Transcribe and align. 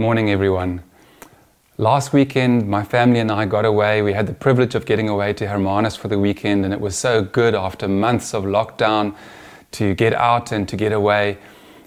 Morning, 0.00 0.30
everyone. 0.30 0.82
Last 1.76 2.14
weekend, 2.14 2.66
my 2.66 2.82
family 2.82 3.18
and 3.18 3.30
I 3.30 3.44
got 3.44 3.66
away. 3.66 4.00
We 4.00 4.14
had 4.14 4.26
the 4.26 4.32
privilege 4.32 4.74
of 4.74 4.86
getting 4.86 5.10
away 5.10 5.34
to 5.34 5.46
Hermanus 5.46 5.94
for 5.94 6.08
the 6.08 6.18
weekend, 6.18 6.64
and 6.64 6.72
it 6.72 6.80
was 6.80 6.96
so 6.96 7.20
good 7.20 7.54
after 7.54 7.86
months 7.86 8.32
of 8.32 8.44
lockdown 8.44 9.14
to 9.72 9.94
get 9.94 10.14
out 10.14 10.52
and 10.52 10.66
to 10.70 10.76
get 10.78 10.92
away. 10.92 11.36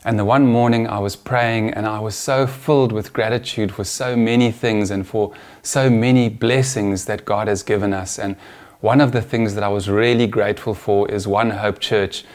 And 0.05 0.19
the 0.19 0.25
one 0.25 0.45
morning 0.45 0.87
I 0.87 0.99
was 0.99 1.15
praying, 1.15 1.73
and 1.73 1.87
I 1.87 1.99
was 2.01 2.13
so 2.13 2.45
filled 2.45 2.91
with 2.91 3.13
gratitude 3.13 3.71
for 3.73 3.83
so 3.83 4.15
many 4.15 4.51
things 4.51 4.91
and 4.91 5.07
for 5.07 5.33
so 5.63 5.89
many 5.89 6.29
blessings 6.29 7.05
that 7.05 7.25
God 7.25 7.47
has 7.47 7.63
given 7.63 7.93
us. 7.93 8.19
And 8.19 8.35
one 8.79 9.01
of 9.01 9.11
the 9.11 9.23
things 9.23 9.55
that 9.55 9.63
I 9.63 9.69
was 9.69 9.89
really 9.89 10.27
grateful 10.27 10.75
for 10.75 11.09
is 11.09 11.27
One 11.27 11.49
Hope 11.49 11.79
Church. 11.79 12.25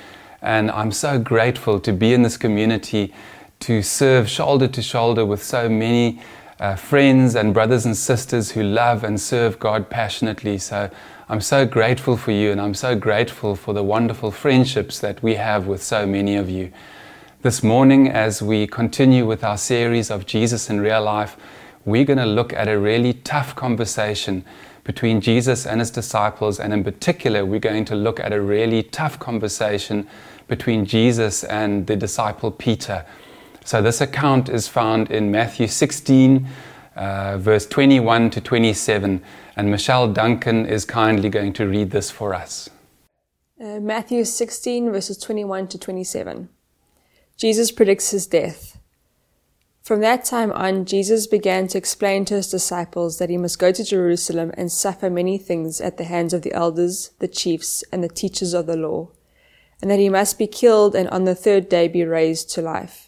And 0.43 0.73
I'm 0.73 0.91
so 0.91 1.21
grateful 1.21 1.79
to 1.79 1.93
be 1.93 2.15
in 2.15 2.23
this 2.23 2.37
community, 2.37 3.15
to 3.61 3.83
serve 3.83 4.29
shoulder 4.29 4.69
to 4.69 4.83
shoulder 4.83 5.27
with 5.27 5.43
so 5.43 5.69
many 5.69 6.21
uh, 6.61 6.75
friends 6.75 7.35
and 7.35 7.55
brothers 7.55 7.87
and 7.87 7.97
sisters 7.97 8.51
who 8.53 8.63
love 8.63 9.05
and 9.05 9.21
serve 9.21 9.59
God 9.59 9.91
passionately. 9.91 10.59
So 10.59 10.91
I'm 11.29 11.41
so 11.41 11.67
grateful 11.67 12.17
for 12.17 12.33
you, 12.33 12.51
and 12.51 12.61
I'm 12.61 12.75
so 12.75 12.97
grateful 12.97 13.55
for 13.55 13.75
the 13.75 13.83
wonderful 13.83 14.31
friendships 14.31 14.99
that 15.01 15.23
we 15.23 15.35
have 15.35 15.67
with 15.67 15.83
so 15.83 16.07
many 16.07 16.37
of 16.37 16.49
you. 16.49 16.73
This 17.43 17.63
morning, 17.63 18.09
as 18.09 18.43
we 18.43 18.67
continue 18.67 19.27
with 19.27 19.45
our 19.45 19.59
series 19.59 20.11
of 20.11 20.27
Jesus 20.27 20.71
in 20.71 20.81
real 20.81 21.03
life, 21.03 21.37
we're 21.85 22.05
going 22.05 22.19
to 22.19 22.27
look 22.27 22.53
at 22.53 22.67
a 22.67 22.79
really 22.79 23.13
tough 23.13 23.55
conversation 23.55 24.45
between 24.85 25.21
Jesus 25.21 25.67
and 25.67 25.81
his 25.81 25.91
disciples, 25.91 26.59
and 26.59 26.73
in 26.73 26.83
particular, 26.83 27.45
we're 27.45 27.61
going 27.61 27.85
to 27.85 27.95
look 27.95 28.19
at 28.19 28.33
a 28.33 28.41
really 28.41 28.83
tough 28.83 29.19
conversation 29.19 30.09
between 30.49 30.87
Jesus 30.87 31.45
and 31.45 31.87
the 31.87 31.95
disciple 31.95 32.51
Peter. 32.51 33.05
So, 33.69 33.83
this 33.83 34.01
account 34.01 34.49
is 34.49 34.67
found 34.67 35.11
in 35.11 35.31
Matthew 35.31 35.67
16, 35.67 36.49
uh, 36.97 37.37
verse 37.37 37.67
21 37.67 38.31
to 38.31 38.41
27, 38.41 39.23
and 39.57 39.71
Michelle 39.71 40.11
Duncan 40.11 40.65
is 40.65 40.87
kindly 40.87 41.29
going 41.29 41.53
to 41.53 41.69
read 41.69 41.91
this 41.91 42.11
for 42.11 42.33
us. 42.33 42.71
Uh, 43.63 43.79
Matthew 43.79 44.25
16, 44.25 44.91
verses 44.91 45.19
21 45.19 45.69
to 45.69 45.79
27. 45.79 46.49
Jesus 47.37 47.71
predicts 47.71 48.11
his 48.11 48.27
death. 48.27 48.79
From 49.83 50.01
that 50.01 50.25
time 50.25 50.51
on, 50.53 50.87
Jesus 50.87 51.27
began 51.27 51.69
to 51.69 51.77
explain 51.77 52.25
to 52.25 52.37
his 52.37 52.51
disciples 52.51 53.19
that 53.19 53.29
he 53.29 53.37
must 53.37 53.59
go 53.59 53.71
to 53.71 53.85
Jerusalem 53.85 54.51
and 54.55 54.73
suffer 54.73 55.11
many 55.11 55.37
things 55.37 55.79
at 55.79 55.99
the 55.99 56.05
hands 56.05 56.33
of 56.33 56.41
the 56.41 56.55
elders, 56.55 57.11
the 57.19 57.29
chiefs, 57.29 57.85
and 57.93 58.03
the 58.03 58.09
teachers 58.09 58.55
of 58.55 58.65
the 58.65 58.79
law, 58.79 59.11
and 59.83 59.91
that 59.91 59.99
he 59.99 60.09
must 60.09 60.39
be 60.39 60.47
killed 60.47 60.95
and 60.95 61.07
on 61.11 61.25
the 61.25 61.35
third 61.35 61.69
day 61.69 61.87
be 61.87 62.03
raised 62.03 62.49
to 62.55 62.63
life. 62.63 63.08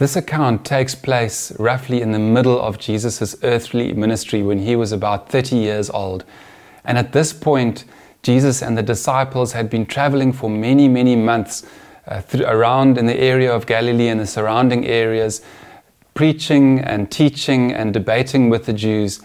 This 0.00 0.16
account 0.16 0.64
takes 0.64 0.94
place 0.94 1.52
roughly 1.58 2.00
in 2.00 2.12
the 2.12 2.18
middle 2.18 2.58
of 2.58 2.78
Jesus' 2.78 3.36
earthly 3.42 3.92
ministry 3.92 4.42
when 4.42 4.60
he 4.60 4.74
was 4.74 4.92
about 4.92 5.28
30 5.28 5.56
years 5.56 5.90
old. 5.90 6.24
And 6.86 6.96
at 6.96 7.12
this 7.12 7.34
point, 7.34 7.84
Jesus 8.22 8.62
and 8.62 8.78
the 8.78 8.82
disciples 8.82 9.52
had 9.52 9.68
been 9.68 9.84
traveling 9.84 10.32
for 10.32 10.48
many, 10.48 10.88
many 10.88 11.16
months 11.16 11.66
uh, 12.08 12.22
around 12.46 12.96
in 12.96 13.04
the 13.04 13.20
area 13.20 13.54
of 13.54 13.66
Galilee 13.66 14.08
and 14.08 14.18
the 14.18 14.26
surrounding 14.26 14.86
areas, 14.86 15.42
preaching 16.14 16.80
and 16.80 17.10
teaching 17.10 17.70
and 17.70 17.92
debating 17.92 18.48
with 18.48 18.64
the 18.64 18.72
Jews. 18.72 19.20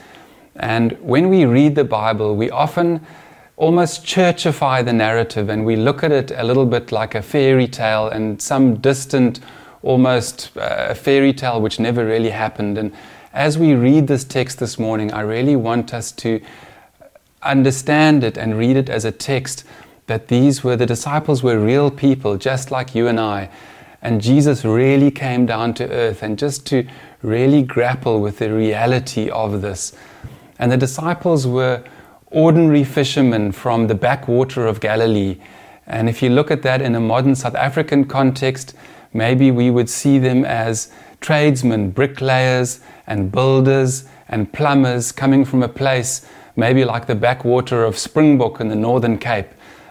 And 0.57 0.91
when 0.99 1.29
we 1.29 1.45
read 1.45 1.75
the 1.75 1.85
Bible, 1.85 2.35
we 2.35 2.49
often 2.49 2.99
almost 3.55 4.05
churchify 4.05 4.83
the 4.83 4.91
narrative 4.91 5.47
and 5.47 5.65
we 5.65 5.77
look 5.77 6.03
at 6.03 6.11
it 6.11 6.31
a 6.35 6.43
little 6.43 6.65
bit 6.65 6.91
like 6.91 7.15
a 7.15 7.21
fairy 7.21 7.69
tale 7.69 8.09
and 8.09 8.41
some 8.41 8.75
distant 8.75 9.39
almost 9.85 10.51
uh, 10.57 10.87
a 10.89 10.95
fairy 10.95 11.31
tale 11.31 11.61
which 11.61 11.79
never 11.79 12.05
really 12.05 12.31
happened. 12.31 12.77
And 12.77 12.91
as 13.33 13.57
we 13.57 13.73
read 13.73 14.07
this 14.07 14.23
text 14.23 14.59
this 14.59 14.77
morning, 14.79 15.13
I 15.13 15.21
really 15.21 15.55
want 15.55 15.93
us 15.93 16.11
to 16.13 16.41
understand 17.43 18.23
it 18.23 18.37
and 18.37 18.57
read 18.57 18.75
it 18.75 18.89
as 18.89 19.05
a 19.05 19.11
text 19.11 19.63
that 20.07 20.27
these 20.27 20.63
were 20.63 20.75
the 20.75 20.85
disciples 20.85 21.43
were 21.43 21.59
real 21.59 21.91
people, 21.91 22.37
just 22.37 22.71
like 22.71 22.95
you 22.95 23.07
and 23.07 23.19
I. 23.19 23.49
And 24.01 24.21
Jesus 24.21 24.65
really 24.65 25.11
came 25.11 25.45
down 25.45 25.73
to 25.75 25.89
earth 25.89 26.23
and 26.23 26.37
just 26.37 26.65
to 26.67 26.87
really 27.21 27.61
grapple 27.61 28.21
with 28.21 28.39
the 28.39 28.51
reality 28.51 29.29
of 29.29 29.61
this. 29.61 29.93
And 30.57 30.71
the 30.71 30.77
disciples 30.77 31.45
were 31.45 31.83
ordinary 32.27 32.83
fishermen 32.83 33.51
from 33.51 33.87
the 33.87 33.95
backwater 33.95 34.65
of 34.65 34.79
Galilee. 34.79 35.37
And 35.87 36.09
if 36.09 36.21
you 36.21 36.29
look 36.29 36.49
at 36.49 36.63
that 36.63 36.81
in 36.81 36.95
a 36.95 36.99
modern 36.99 37.35
South 37.35 37.55
African 37.55 38.05
context, 38.05 38.75
Maybe 39.15 39.49
we 39.49 39.71
would 39.71 39.89
see 39.89 40.19
them 40.19 40.43
as 40.43 40.91
tradesmen, 41.21 41.91
bricklayers, 41.91 42.81
and 43.07 43.31
builders 43.31 44.05
and 44.27 44.51
plumbers 44.51 45.11
coming 45.13 45.45
from 45.45 45.63
a 45.63 45.69
place 45.69 46.27
maybe 46.57 46.85
like 46.85 47.07
the 47.07 47.15
backwater 47.15 47.83
of 47.83 47.97
Springbok 47.97 48.59
in 48.59 48.67
the 48.67 48.75
Northern 48.75 49.17
Cape. 49.17 49.47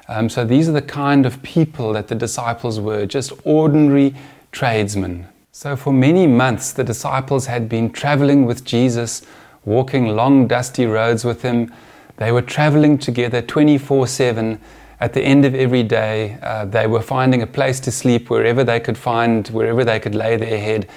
Um, 0.09 0.29
so 0.29 0.45
these 0.45 0.69
are 0.69 0.73
the 0.73 0.83
kind 0.83 1.25
of 1.25 1.43
people 1.43 1.93
that 1.95 2.09
the 2.09 2.15
disciples 2.15 2.79
were, 2.79 3.07
just 3.07 3.33
ordinary 3.45 4.15
tradesmen. 4.53 5.27
So 5.53 5.77
for 5.77 5.93
many 5.93 6.27
months, 6.27 6.73
the 6.73 6.85
disciples 6.85 7.47
had 7.47 7.69
been 7.69 7.91
traveling 7.91 8.45
with 8.45 8.65
Jesus, 8.65 9.23
walking 9.65 10.09
long, 10.09 10.47
dusty 10.47 10.85
roads 10.85 11.25
with 11.25 11.43
him. 11.43 11.73
They 12.17 12.33
were 12.33 12.43
traveling 12.43 12.99
together 12.99 13.41
24 13.41 14.07
7 14.07 14.61
at 15.01 15.13
the 15.13 15.23
end 15.23 15.45
of 15.45 15.55
every 15.55 15.83
day, 15.83 16.39
uh, 16.43 16.65
they 16.65 16.87
were 16.87 17.03
finding 17.03 17.43
a 17.43 17.47
place 17.47 17.81
to 17.81 17.91
sleep 17.91 18.31
wherever 18.31 18.63
they 18.65 18.81
could 18.81 18.97
find, 18.97 19.49
wherever 19.49 19.85
they 19.85 19.99
could 19.99 20.15
lay 20.15 20.37
their 20.37 20.59
head. 20.59 20.89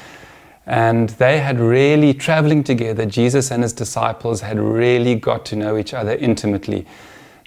And 0.65 1.09
they 1.11 1.39
had 1.39 1.59
really, 1.59 2.13
traveling 2.13 2.63
together, 2.63 3.05
Jesus 3.05 3.51
and 3.51 3.63
his 3.63 3.73
disciples 3.73 4.41
had 4.41 4.59
really 4.59 5.15
got 5.15 5.45
to 5.47 5.55
know 5.55 5.77
each 5.77 5.93
other 5.93 6.13
intimately. 6.15 6.85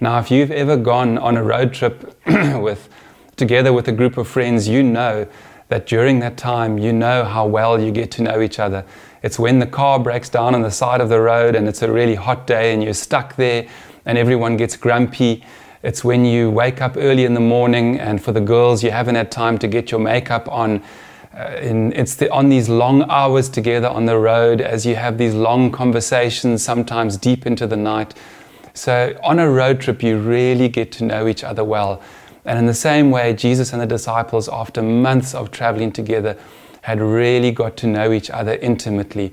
Now, 0.01 0.19
if 0.19 0.31
you've 0.31 0.51
ever 0.51 0.77
gone 0.77 1.19
on 1.19 1.37
a 1.37 1.43
road 1.43 1.75
trip 1.75 2.17
with, 2.27 2.89
together 3.37 3.73
with 3.73 3.89
a 3.89 3.93
group 3.93 4.17
of 4.17 4.27
friends, 4.27 4.67
you 4.67 4.83
know 4.83 5.27
that 5.69 5.87
during 5.87 6.19
that 6.21 6.37
time, 6.37 6.79
you 6.79 6.93
know 6.93 7.23
how 7.23 7.47
well 7.47 7.81
you 7.81 7.93
get 7.93 8.11
to 8.13 8.23
know 8.23 8.41
each 8.41 8.59
other. 8.59 8.85
It's 9.23 9.39
when 9.39 9.59
the 9.59 9.67
car 9.67 9.99
breaks 9.99 10.31
down 10.31 10.55
on 10.55 10.63
the 10.63 10.71
side 10.71 11.03
of 11.03 11.11
the 11.11 11.21
road 11.21 11.55
and 11.55 11.69
it's 11.69 11.83
a 11.83 11.93
really 11.93 12.15
hot 12.15 12.47
day 12.47 12.73
and 12.73 12.83
you're 12.83 12.95
stuck 12.95 13.37
there 13.37 13.69
and 14.07 14.17
everyone 14.17 14.57
gets 14.57 14.77
grumpy 14.77 15.45
it's 15.83 16.05
when 16.05 16.25
you 16.25 16.51
wake 16.51 16.83
up 16.83 16.97
early 16.97 17.25
in 17.25 17.35
the 17.35 17.41
morning, 17.41 17.99
and 17.99 18.23
for 18.23 18.33
the 18.33 18.41
girls, 18.41 18.83
you 18.83 18.91
haven't 18.91 19.15
had 19.15 19.33
time 19.33 19.59
to 19.59 19.69
get 19.69 19.91
your 19.91 20.01
makeup 20.01 20.47
on. 20.51 20.83
Uh, 21.35 21.57
in, 21.63 21.93
it's 21.93 22.17
the, 22.17 22.31
on 22.33 22.49
these 22.49 22.69
long 22.69 23.09
hours 23.09 23.49
together 23.49 23.89
on 23.89 24.05
the 24.05 24.19
road 24.19 24.61
as 24.61 24.85
you 24.85 24.97
have 24.97 25.17
these 25.17 25.33
long 25.33 25.71
conversations, 25.71 26.63
sometimes 26.63 27.17
deep 27.17 27.47
into 27.47 27.67
the 27.67 27.77
night. 27.77 28.15
So, 28.75 29.19
on 29.23 29.39
a 29.39 29.49
road 29.51 29.81
trip, 29.81 30.03
you 30.03 30.19
really 30.19 30.69
get 30.69 30.93
to 30.93 31.05
know 31.05 31.27
each 31.29 31.43
other 31.43 31.65
well. 31.65 32.03
And 32.45 32.59
in 32.59 32.67
the 32.67 32.75
same 32.75 33.11
way, 33.11 33.33
Jesus 33.33 33.73
and 33.73 33.81
the 33.81 33.87
disciples, 33.87 34.49
after 34.49 34.83
months 34.83 35.35
of 35.35 35.51
traveling 35.51 35.93
together, 35.93 36.37
had 36.83 37.01
really 37.01 37.53
got 37.53 37.77
to 37.79 37.87
know 37.87 38.13
each 38.13 38.31
other 38.31 38.55
intimately. 38.55 39.33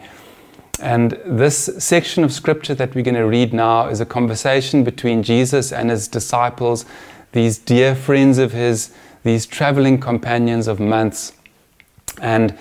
And 0.81 1.19
this 1.25 1.69
section 1.79 2.24
of 2.24 2.31
scripture 2.31 2.75
that 2.75 2.94
we're 2.94 3.03
going 3.03 3.15
to 3.15 3.25
read 3.25 3.53
now 3.53 3.88
is 3.88 4.00
a 4.00 4.06
conversation 4.06 4.83
between 4.83 5.24
Jesus 5.24 5.71
and 5.71 5.89
his 5.89 6.07
disciples, 6.07 6.85
these 7.31 7.57
dear 7.57 7.95
friends 7.95 8.38
of 8.38 8.51
his, 8.51 8.94
these 9.24 9.45
traveling 9.45 10.00
companions 10.00 10.68
of 10.68 10.79
months. 10.79 11.33
And 12.21 12.57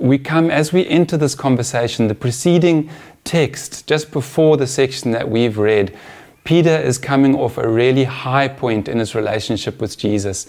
we 0.00 0.18
come, 0.18 0.50
as 0.50 0.72
we 0.72 0.86
enter 0.88 1.16
this 1.16 1.34
conversation, 1.34 2.08
the 2.08 2.14
preceding 2.14 2.90
text, 3.24 3.86
just 3.86 4.10
before 4.10 4.56
the 4.56 4.66
section 4.66 5.10
that 5.12 5.28
we've 5.28 5.58
read, 5.58 5.96
Peter 6.44 6.76
is 6.76 6.98
coming 6.98 7.36
off 7.36 7.58
a 7.58 7.68
really 7.68 8.04
high 8.04 8.48
point 8.48 8.88
in 8.88 8.98
his 8.98 9.14
relationship 9.14 9.80
with 9.80 9.96
Jesus. 9.96 10.48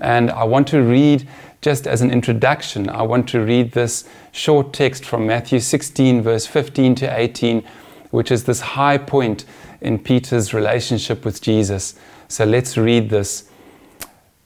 And 0.00 0.30
I 0.30 0.44
want 0.44 0.66
to 0.68 0.80
read, 0.82 1.28
just 1.60 1.86
as 1.86 2.02
an 2.02 2.10
introduction, 2.10 2.88
I 2.88 3.02
want 3.02 3.28
to 3.28 3.40
read 3.40 3.72
this 3.72 4.08
short 4.32 4.72
text 4.72 5.04
from 5.04 5.26
Matthew 5.26 5.60
16, 5.60 6.22
verse 6.22 6.46
15 6.46 6.94
to 6.96 7.18
18, 7.18 7.62
which 8.10 8.30
is 8.30 8.44
this 8.44 8.60
high 8.60 8.98
point 8.98 9.44
in 9.80 9.98
Peter's 9.98 10.52
relationship 10.54 11.24
with 11.24 11.40
Jesus. 11.40 11.94
So 12.28 12.44
let's 12.44 12.76
read 12.76 13.10
this. 13.10 13.50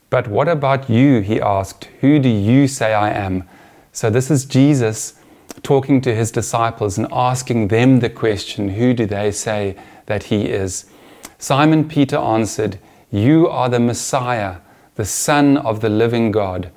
But 0.09 0.27
what 0.27 0.47
about 0.47 0.89
you? 0.89 1.21
He 1.21 1.41
asked. 1.41 1.85
Who 2.01 2.19
do 2.19 2.29
you 2.29 2.67
say 2.67 2.93
I 2.93 3.11
am? 3.11 3.47
So 3.91 4.09
this 4.09 4.29
is 4.29 4.45
Jesus 4.45 5.15
talking 5.63 6.01
to 6.01 6.13
his 6.13 6.31
disciples 6.31 6.97
and 6.97 7.07
asking 7.11 7.69
them 7.69 7.99
the 7.99 8.09
question 8.09 8.69
Who 8.69 8.93
do 8.93 9.05
they 9.05 9.31
say 9.31 9.75
that 10.05 10.23
he 10.23 10.45
is? 10.45 10.85
Simon 11.37 11.87
Peter 11.87 12.17
answered, 12.17 12.79
You 13.11 13.47
are 13.47 13.69
the 13.69 13.79
Messiah, 13.79 14.57
the 14.95 15.05
Son 15.05 15.57
of 15.57 15.81
the 15.81 15.89
living 15.89 16.31
God. 16.31 16.71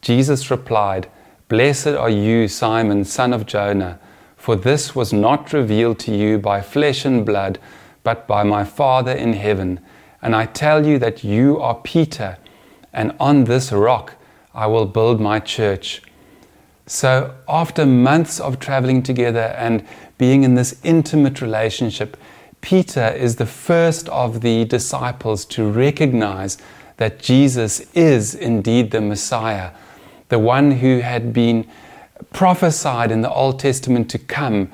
Jesus 0.00 0.50
replied, 0.50 1.08
Blessed 1.48 1.88
are 1.88 2.10
you, 2.10 2.48
Simon, 2.48 3.04
son 3.04 3.32
of 3.32 3.46
Jonah, 3.46 3.98
for 4.36 4.56
this 4.56 4.94
was 4.94 5.12
not 5.12 5.52
revealed 5.52 5.98
to 6.00 6.14
you 6.14 6.38
by 6.38 6.60
flesh 6.60 7.04
and 7.04 7.24
blood, 7.24 7.58
but 8.02 8.26
by 8.26 8.42
my 8.42 8.64
Father 8.64 9.12
in 9.12 9.34
heaven. 9.34 9.80
And 10.22 10.34
I 10.34 10.46
tell 10.46 10.86
you 10.86 10.98
that 10.98 11.24
you 11.24 11.60
are 11.60 11.74
Peter, 11.74 12.38
and 12.92 13.14
on 13.18 13.44
this 13.44 13.72
rock 13.72 14.14
I 14.54 14.66
will 14.66 14.86
build 14.86 15.20
my 15.20 15.40
church. 15.40 16.02
So, 16.86 17.34
after 17.48 17.86
months 17.86 18.40
of 18.40 18.58
traveling 18.58 19.02
together 19.02 19.54
and 19.58 19.86
being 20.18 20.44
in 20.44 20.54
this 20.54 20.78
intimate 20.84 21.40
relationship, 21.40 22.16
Peter 22.60 23.08
is 23.08 23.36
the 23.36 23.46
first 23.46 24.08
of 24.10 24.42
the 24.42 24.64
disciples 24.64 25.44
to 25.46 25.70
recognize 25.70 26.58
that 26.96 27.18
Jesus 27.18 27.80
is 27.94 28.34
indeed 28.34 28.90
the 28.90 29.00
Messiah, 29.00 29.70
the 30.28 30.38
one 30.38 30.72
who 30.72 31.00
had 31.00 31.32
been 31.32 31.66
prophesied 32.32 33.10
in 33.10 33.22
the 33.22 33.32
Old 33.32 33.58
Testament 33.58 34.08
to 34.10 34.18
come, 34.18 34.70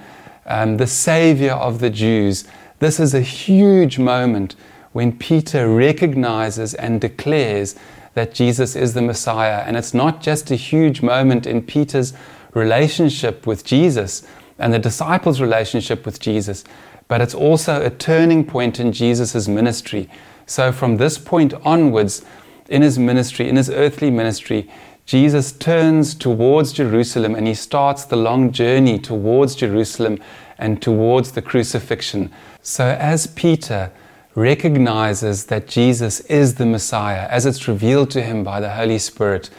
um, 0.47 0.77
the 0.77 0.87
Savior 0.87 1.53
of 1.53 1.79
the 1.81 1.91
Jews. 1.91 2.45
This 2.79 3.01
is 3.01 3.15
a 3.15 3.21
huge 3.21 3.99
moment 3.99 4.57
when 4.93 5.17
Peter 5.17 5.69
recognizes 5.69 6.75
and 6.75 7.01
declares 7.01 7.77
that 8.15 8.35
Jesus 8.35 8.75
is 8.75 8.95
the 8.95 9.03
Messiah. 9.03 9.63
And 9.67 9.77
it's 9.77 9.95
not 9.95 10.21
just 10.21 10.51
a 10.51 10.57
huge 10.57 11.03
moment 11.03 11.47
in 11.47 11.63
Peter's 11.63 12.13
relationship 12.55 13.47
with 13.47 13.65
Jesus 13.65 14.27
and 14.59 14.73
the 14.73 14.79
disciples' 14.79 15.41
relationship 15.41 16.05
with 16.05 16.21
Jesus, 16.21 16.65
but 17.09 17.21
it's 17.21 17.35
also 17.35 17.85
a 17.85 17.91
turning 17.91 18.45
point 18.45 18.81
in 18.81 18.93
Jesus' 18.93 19.49
ministry. 19.49 20.09
So 20.51 20.73
from 20.73 20.97
this 20.97 21.17
point 21.17 21.55
onwards, 21.65 22.25
in 22.69 22.83
his 22.83 22.99
ministry, 22.99 23.49
in 23.49 23.55
his 23.55 23.71
earthly 23.71 24.11
ministry, 24.11 24.69
Jesus 25.07 25.53
turns 25.53 26.13
towards 26.13 26.73
Jerusalem 26.73 27.37
and 27.37 27.47
he 27.47 27.55
starts 27.55 28.05
the 28.05 28.17
long 28.17 28.51
journey 28.51 28.99
towards 28.99 29.55
Jerusalem 29.55 30.19
and 30.59 30.83
towards 30.83 31.31
the 31.31 31.41
crucifixion. 31.41 32.33
So, 32.63 32.85
as 32.85 33.29
Peter 33.29 33.93
recognizes 34.35 35.47
that 35.47 35.69
Jesus 35.69 36.19
is 36.23 36.57
the 36.57 36.67
Messiah, 36.67 37.29
as 37.29 37.47
it's 37.47 37.69
revealed 37.69 38.11
to 38.11 38.21
him 38.21 38.43
by 38.43 38.59
the 38.59 38.71
Holy 38.71 38.99
Spirit, 38.99 39.51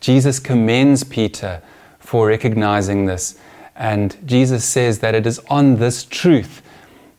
Jesus 0.00 0.40
commends 0.40 1.04
Peter 1.04 1.62
for 2.00 2.26
recognizing 2.26 3.06
this. 3.06 3.38
And 3.74 4.14
Jesus 4.26 4.66
says 4.66 4.98
that 4.98 5.14
it 5.14 5.26
is 5.26 5.38
on 5.48 5.76
this 5.76 6.04
truth 6.04 6.60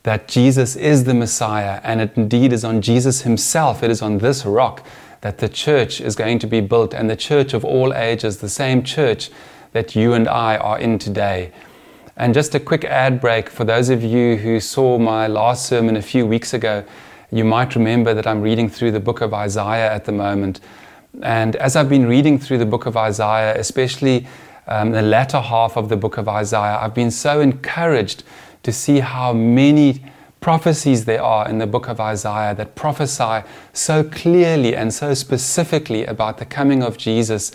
that 0.05 0.27
Jesus 0.27 0.75
is 0.75 1.05
the 1.05 1.15
Messiah, 1.15 1.81
and 1.83 1.99
it 1.99 2.11
indeed 2.15 2.53
is 2.53 2.63
on 2.63 2.79
Jesus 2.79 3.23
himself, 3.23 3.81
it 3.81 3.89
is 3.89 4.03
on 4.03 4.19
this 4.19 4.45
rock 4.45 4.85
that 5.21 5.39
the 5.39 5.49
church 5.49 5.99
is 5.99 6.15
going 6.15 6.37
to 6.37 6.45
be 6.45 6.61
built, 6.61 6.93
and 6.93 7.09
the 7.09 7.15
church 7.15 7.55
of 7.55 7.65
all 7.65 7.91
ages, 7.91 8.37
the 8.37 8.47
same 8.47 8.83
church 8.83 9.31
that 9.71 9.95
you 9.95 10.13
and 10.13 10.27
I 10.27 10.57
are 10.57 10.77
in 10.77 10.99
today. 10.99 11.51
And 12.15 12.35
just 12.35 12.53
a 12.53 12.59
quick 12.59 12.85
ad 12.85 13.19
break 13.19 13.49
for 13.49 13.63
those 13.63 13.89
of 13.89 14.03
you 14.03 14.37
who 14.37 14.59
saw 14.59 14.99
my 14.99 15.25
last 15.25 15.65
sermon 15.65 15.97
a 15.97 16.03
few 16.03 16.27
weeks 16.27 16.53
ago, 16.53 16.83
you 17.31 17.43
might 17.43 17.73
remember 17.73 18.13
that 18.13 18.27
I'm 18.27 18.43
reading 18.43 18.69
through 18.69 18.91
the 18.91 18.99
book 18.99 19.21
of 19.21 19.33
Isaiah 19.33 19.91
at 19.91 20.05
the 20.05 20.11
moment. 20.11 20.59
And 21.23 21.55
as 21.55 21.75
I've 21.75 21.89
been 21.89 22.05
reading 22.05 22.37
through 22.37 22.59
the 22.59 22.65
book 22.67 22.85
of 22.85 22.95
Isaiah, 22.95 23.59
especially 23.59 24.27
um, 24.67 24.91
the 24.91 25.01
latter 25.01 25.41
half 25.41 25.77
of 25.77 25.89
the 25.89 25.97
book 25.97 26.17
of 26.19 26.29
Isaiah, 26.29 26.77
I've 26.79 26.93
been 26.93 27.09
so 27.09 27.41
encouraged 27.41 28.23
to 28.65 28.73
see 28.73 28.99
how 28.99 29.31
many 29.31 30.01
prophecies 30.41 31.05
there 31.05 31.21
are 31.21 31.47
in 31.47 31.59
the 31.59 31.67
book 31.67 31.87
of 31.87 31.99
Isaiah 31.99 32.55
that 32.55 32.73
prophesy 32.73 33.47
so 33.73 34.03
clearly 34.03 34.75
and 34.75 34.91
so 34.91 35.13
specifically 35.13 36.03
about 36.03 36.39
the 36.39 36.45
coming 36.45 36.81
of 36.81 36.97
Jesus 36.97 37.51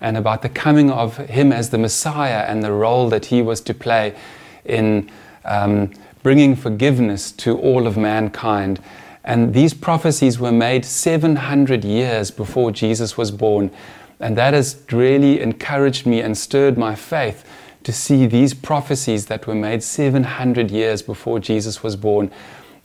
and 0.00 0.16
about 0.16 0.40
the 0.40 0.48
coming 0.48 0.90
of 0.90 1.18
him 1.18 1.52
as 1.52 1.68
the 1.68 1.76
Messiah 1.76 2.46
and 2.48 2.62
the 2.62 2.72
role 2.72 3.10
that 3.10 3.26
he 3.26 3.42
was 3.42 3.60
to 3.60 3.74
play 3.74 4.16
in 4.64 5.10
um, 5.44 5.90
bringing 6.22 6.56
forgiveness 6.56 7.30
to 7.32 7.58
all 7.58 7.86
of 7.86 7.98
mankind. 7.98 8.80
And 9.22 9.52
these 9.52 9.74
prophecies 9.74 10.38
were 10.38 10.52
made 10.52 10.86
700 10.86 11.84
years 11.84 12.30
before 12.30 12.70
Jesus 12.70 13.18
was 13.18 13.30
born. 13.30 13.70
And 14.18 14.34
that 14.38 14.54
has 14.54 14.82
really 14.90 15.40
encouraged 15.40 16.06
me 16.06 16.22
and 16.22 16.38
stirred 16.38 16.78
my 16.78 16.94
faith 16.94 17.44
to 17.84 17.92
see 17.92 18.26
these 18.26 18.54
prophecies 18.54 19.26
that 19.26 19.46
were 19.46 19.54
made 19.54 19.82
700 19.82 20.70
years 20.70 21.02
before 21.02 21.38
Jesus 21.38 21.82
was 21.82 21.96
born. 21.96 22.30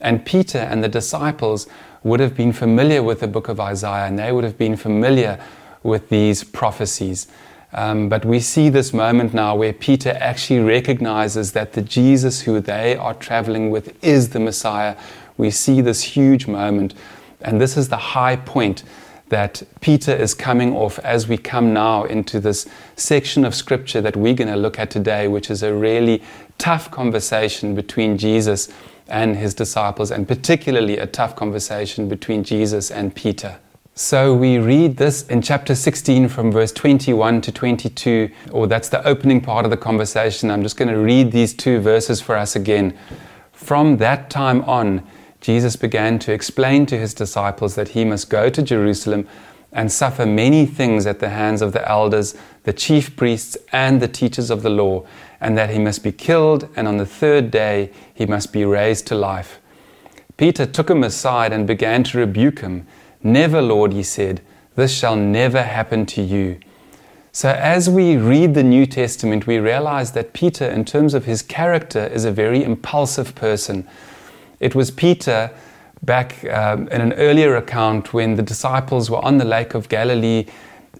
And 0.00 0.24
Peter 0.24 0.58
and 0.58 0.84
the 0.84 0.88
disciples 0.88 1.66
would 2.02 2.20
have 2.20 2.34
been 2.34 2.52
familiar 2.52 3.02
with 3.02 3.20
the 3.20 3.26
book 3.26 3.48
of 3.48 3.60
Isaiah 3.60 4.06
and 4.06 4.18
they 4.18 4.32
would 4.32 4.44
have 4.44 4.56
been 4.56 4.76
familiar 4.76 5.38
with 5.82 6.08
these 6.08 6.44
prophecies. 6.44 7.26
Um, 7.72 8.08
but 8.08 8.24
we 8.24 8.40
see 8.40 8.68
this 8.68 8.92
moment 8.92 9.32
now 9.32 9.54
where 9.54 9.72
Peter 9.72 10.16
actually 10.20 10.60
recognizes 10.60 11.52
that 11.52 11.72
the 11.72 11.82
Jesus 11.82 12.40
who 12.40 12.60
they 12.60 12.96
are 12.96 13.14
traveling 13.14 13.70
with 13.70 14.02
is 14.04 14.30
the 14.30 14.40
Messiah. 14.40 14.96
We 15.36 15.50
see 15.50 15.80
this 15.80 16.02
huge 16.02 16.46
moment, 16.46 16.94
and 17.42 17.60
this 17.60 17.76
is 17.76 17.88
the 17.88 17.96
high 17.96 18.36
point 18.36 18.82
that 19.30 19.62
Peter 19.80 20.14
is 20.14 20.34
coming 20.34 20.76
off 20.76 20.98
as 21.00 21.26
we 21.26 21.38
come 21.38 21.72
now 21.72 22.04
into 22.04 22.38
this 22.38 22.68
section 22.96 23.44
of 23.44 23.54
scripture 23.54 24.00
that 24.00 24.16
we're 24.16 24.34
going 24.34 24.48
to 24.48 24.56
look 24.56 24.78
at 24.78 24.90
today, 24.90 25.26
which 25.26 25.50
is 25.50 25.62
a 25.62 25.74
really 25.74 26.22
tough 26.58 26.90
conversation 26.90 27.74
between 27.74 28.18
Jesus 28.18 28.68
and 29.08 29.36
his 29.36 29.54
disciples, 29.54 30.10
and 30.10 30.28
particularly 30.28 30.98
a 30.98 31.06
tough 31.06 31.34
conversation 31.34 32.08
between 32.08 32.44
Jesus 32.44 32.90
and 32.90 33.14
Peter. 33.14 33.58
So 33.94 34.34
we 34.34 34.58
read 34.58 34.96
this 34.96 35.26
in 35.26 35.42
chapter 35.42 35.74
16 35.74 36.28
from 36.28 36.52
verse 36.52 36.72
21 36.72 37.40
to 37.42 37.52
22, 37.52 38.30
or 38.50 38.66
that's 38.66 38.88
the 38.88 39.06
opening 39.06 39.40
part 39.40 39.64
of 39.64 39.70
the 39.70 39.76
conversation. 39.76 40.50
I'm 40.50 40.62
just 40.62 40.76
going 40.76 40.88
to 40.88 40.98
read 40.98 41.32
these 41.32 41.52
two 41.52 41.80
verses 41.80 42.20
for 42.20 42.36
us 42.36 42.56
again. 42.56 42.96
From 43.52 43.98
that 43.98 44.30
time 44.30 44.62
on, 44.62 45.06
Jesus 45.40 45.76
began 45.76 46.18
to 46.20 46.32
explain 46.32 46.86
to 46.86 46.98
his 46.98 47.14
disciples 47.14 47.74
that 47.74 47.88
he 47.88 48.04
must 48.04 48.28
go 48.28 48.50
to 48.50 48.62
Jerusalem 48.62 49.26
and 49.72 49.90
suffer 49.90 50.26
many 50.26 50.66
things 50.66 51.06
at 51.06 51.20
the 51.20 51.30
hands 51.30 51.62
of 51.62 51.72
the 51.72 51.88
elders, 51.88 52.34
the 52.64 52.72
chief 52.72 53.16
priests, 53.16 53.56
and 53.72 54.02
the 54.02 54.08
teachers 54.08 54.50
of 54.50 54.62
the 54.62 54.70
law, 54.70 55.06
and 55.40 55.56
that 55.56 55.70
he 55.70 55.78
must 55.78 56.02
be 56.02 56.12
killed, 56.12 56.68
and 56.76 56.88
on 56.88 56.96
the 56.96 57.06
third 57.06 57.50
day 57.50 57.90
he 58.12 58.26
must 58.26 58.52
be 58.52 58.64
raised 58.64 59.06
to 59.06 59.14
life. 59.14 59.60
Peter 60.36 60.66
took 60.66 60.90
him 60.90 61.04
aside 61.04 61.52
and 61.52 61.66
began 61.66 62.02
to 62.02 62.18
rebuke 62.18 62.60
him. 62.60 62.86
Never, 63.22 63.62
Lord, 63.62 63.92
he 63.92 64.02
said, 64.02 64.40
this 64.76 64.96
shall 64.96 65.16
never 65.16 65.62
happen 65.62 66.06
to 66.06 66.22
you. 66.22 66.58
So, 67.32 67.50
as 67.50 67.88
we 67.88 68.16
read 68.16 68.54
the 68.54 68.62
New 68.62 68.86
Testament, 68.86 69.46
we 69.46 69.58
realize 69.58 70.12
that 70.12 70.32
Peter, 70.32 70.64
in 70.64 70.84
terms 70.84 71.14
of 71.14 71.26
his 71.26 71.42
character, 71.42 72.06
is 72.06 72.24
a 72.24 72.32
very 72.32 72.64
impulsive 72.64 73.34
person. 73.34 73.86
It 74.60 74.74
was 74.74 74.90
Peter 74.90 75.50
back 76.02 76.44
um, 76.44 76.86
in 76.88 77.00
an 77.00 77.14
earlier 77.14 77.56
account 77.56 78.12
when 78.12 78.36
the 78.36 78.42
disciples 78.42 79.10
were 79.10 79.24
on 79.24 79.38
the 79.38 79.44
Lake 79.44 79.74
of 79.74 79.88
Galilee 79.88 80.46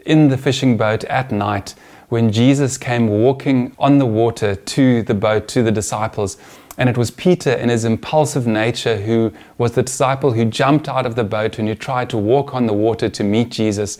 in 0.06 0.28
the 0.28 0.38
fishing 0.38 0.76
boat 0.76 1.04
at 1.04 1.30
night 1.30 1.74
when 2.08 2.32
Jesus 2.32 2.76
came 2.76 3.06
walking 3.08 3.74
on 3.78 3.98
the 3.98 4.06
water 4.06 4.54
to 4.54 5.02
the 5.02 5.14
boat 5.14 5.46
to 5.48 5.62
the 5.62 5.70
disciples. 5.70 6.36
And 6.76 6.88
it 6.88 6.96
was 6.96 7.10
Peter, 7.10 7.52
in 7.52 7.68
his 7.68 7.84
impulsive 7.84 8.46
nature, 8.46 8.96
who 8.96 9.32
was 9.58 9.72
the 9.72 9.82
disciple 9.82 10.32
who 10.32 10.46
jumped 10.46 10.88
out 10.88 11.04
of 11.04 11.14
the 11.14 11.24
boat 11.24 11.58
and 11.58 11.68
who 11.68 11.74
tried 11.74 12.10
to 12.10 12.16
walk 12.16 12.54
on 12.54 12.66
the 12.66 12.72
water 12.72 13.08
to 13.10 13.22
meet 13.22 13.50
Jesus. 13.50 13.98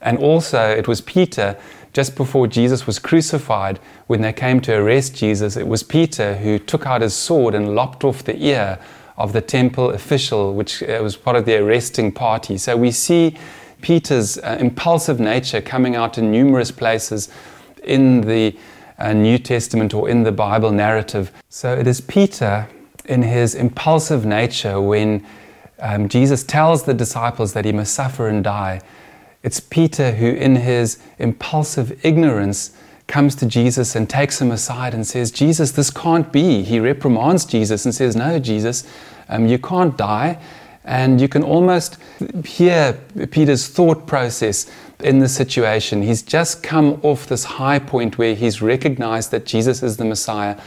And 0.00 0.16
also, 0.18 0.70
it 0.70 0.86
was 0.86 1.00
Peter, 1.00 1.58
just 1.92 2.16
before 2.16 2.46
Jesus 2.46 2.86
was 2.86 2.98
crucified, 2.98 3.78
when 4.06 4.22
they 4.22 4.32
came 4.32 4.60
to 4.60 4.72
arrest 4.72 5.16
Jesus, 5.16 5.56
it 5.56 5.66
was 5.66 5.82
Peter 5.82 6.36
who 6.36 6.58
took 6.58 6.86
out 6.86 7.02
his 7.02 7.14
sword 7.14 7.54
and 7.54 7.74
lopped 7.74 8.04
off 8.04 8.22
the 8.24 8.40
ear 8.40 8.78
of 9.20 9.32
the 9.32 9.40
temple 9.40 9.90
official, 9.90 10.54
which 10.54 10.82
uh, 10.82 10.98
was 11.02 11.16
part 11.16 11.36
of 11.36 11.44
the 11.44 11.56
arresting 11.56 12.10
party. 12.12 12.58
So 12.58 12.76
we 12.76 12.90
see 12.90 13.36
Peter's 13.80 14.38
uh, 14.38 14.56
impulsive 14.60 15.20
nature 15.20 15.60
coming 15.60 15.96
out 15.96 16.18
in 16.18 16.30
numerous 16.30 16.70
places 16.70 17.28
in 17.84 18.22
the 18.22 18.56
uh, 18.98 19.12
New 19.12 19.38
Testament 19.38 19.94
or 19.94 20.08
in 20.08 20.22
the 20.22 20.32
Bible 20.32 20.72
narrative. 20.72 21.32
So 21.48 21.74
it 21.74 21.86
is 21.86 22.00
Peter 22.00 22.68
in 23.06 23.22
his 23.22 23.54
impulsive 23.54 24.24
nature 24.26 24.80
when 24.80 25.26
um, 25.80 26.08
Jesus 26.08 26.44
tells 26.44 26.84
the 26.84 26.94
disciples 26.94 27.52
that 27.54 27.64
he 27.64 27.72
must 27.72 27.94
suffer 27.94 28.28
and 28.28 28.44
die. 28.44 28.80
It's 29.42 29.60
Peter 29.60 30.12
who, 30.12 30.26
in 30.26 30.56
his 30.56 30.98
impulsive 31.18 32.04
ignorance, 32.04 32.76
comes 33.10 33.34
to 33.34 33.46
Jesus 33.46 33.94
and 33.94 34.08
takes 34.08 34.40
him 34.40 34.50
aside 34.50 34.94
and 34.94 35.06
says, 35.06 35.30
Jesus, 35.30 35.72
this 35.72 35.90
can't 35.90 36.32
be. 36.32 36.62
He 36.62 36.80
reprimands 36.80 37.44
Jesus 37.44 37.84
and 37.84 37.94
says, 37.94 38.16
No, 38.16 38.38
Jesus, 38.38 38.86
um, 39.28 39.46
you 39.46 39.58
can't 39.58 39.98
die. 39.98 40.40
And 40.84 41.20
you 41.20 41.28
can 41.28 41.42
almost 41.42 41.98
hear 42.44 42.98
Peter's 43.30 43.68
thought 43.68 44.06
process 44.06 44.70
in 45.00 45.18
the 45.18 45.28
situation. 45.28 46.02
He's 46.02 46.22
just 46.22 46.62
come 46.62 46.98
off 47.02 47.26
this 47.26 47.44
high 47.44 47.78
point 47.78 48.16
where 48.16 48.34
he's 48.34 48.62
recognized 48.62 49.30
that 49.32 49.44
Jesus 49.44 49.82
is 49.82 49.98
the 49.98 50.06
Messiah. 50.06 50.58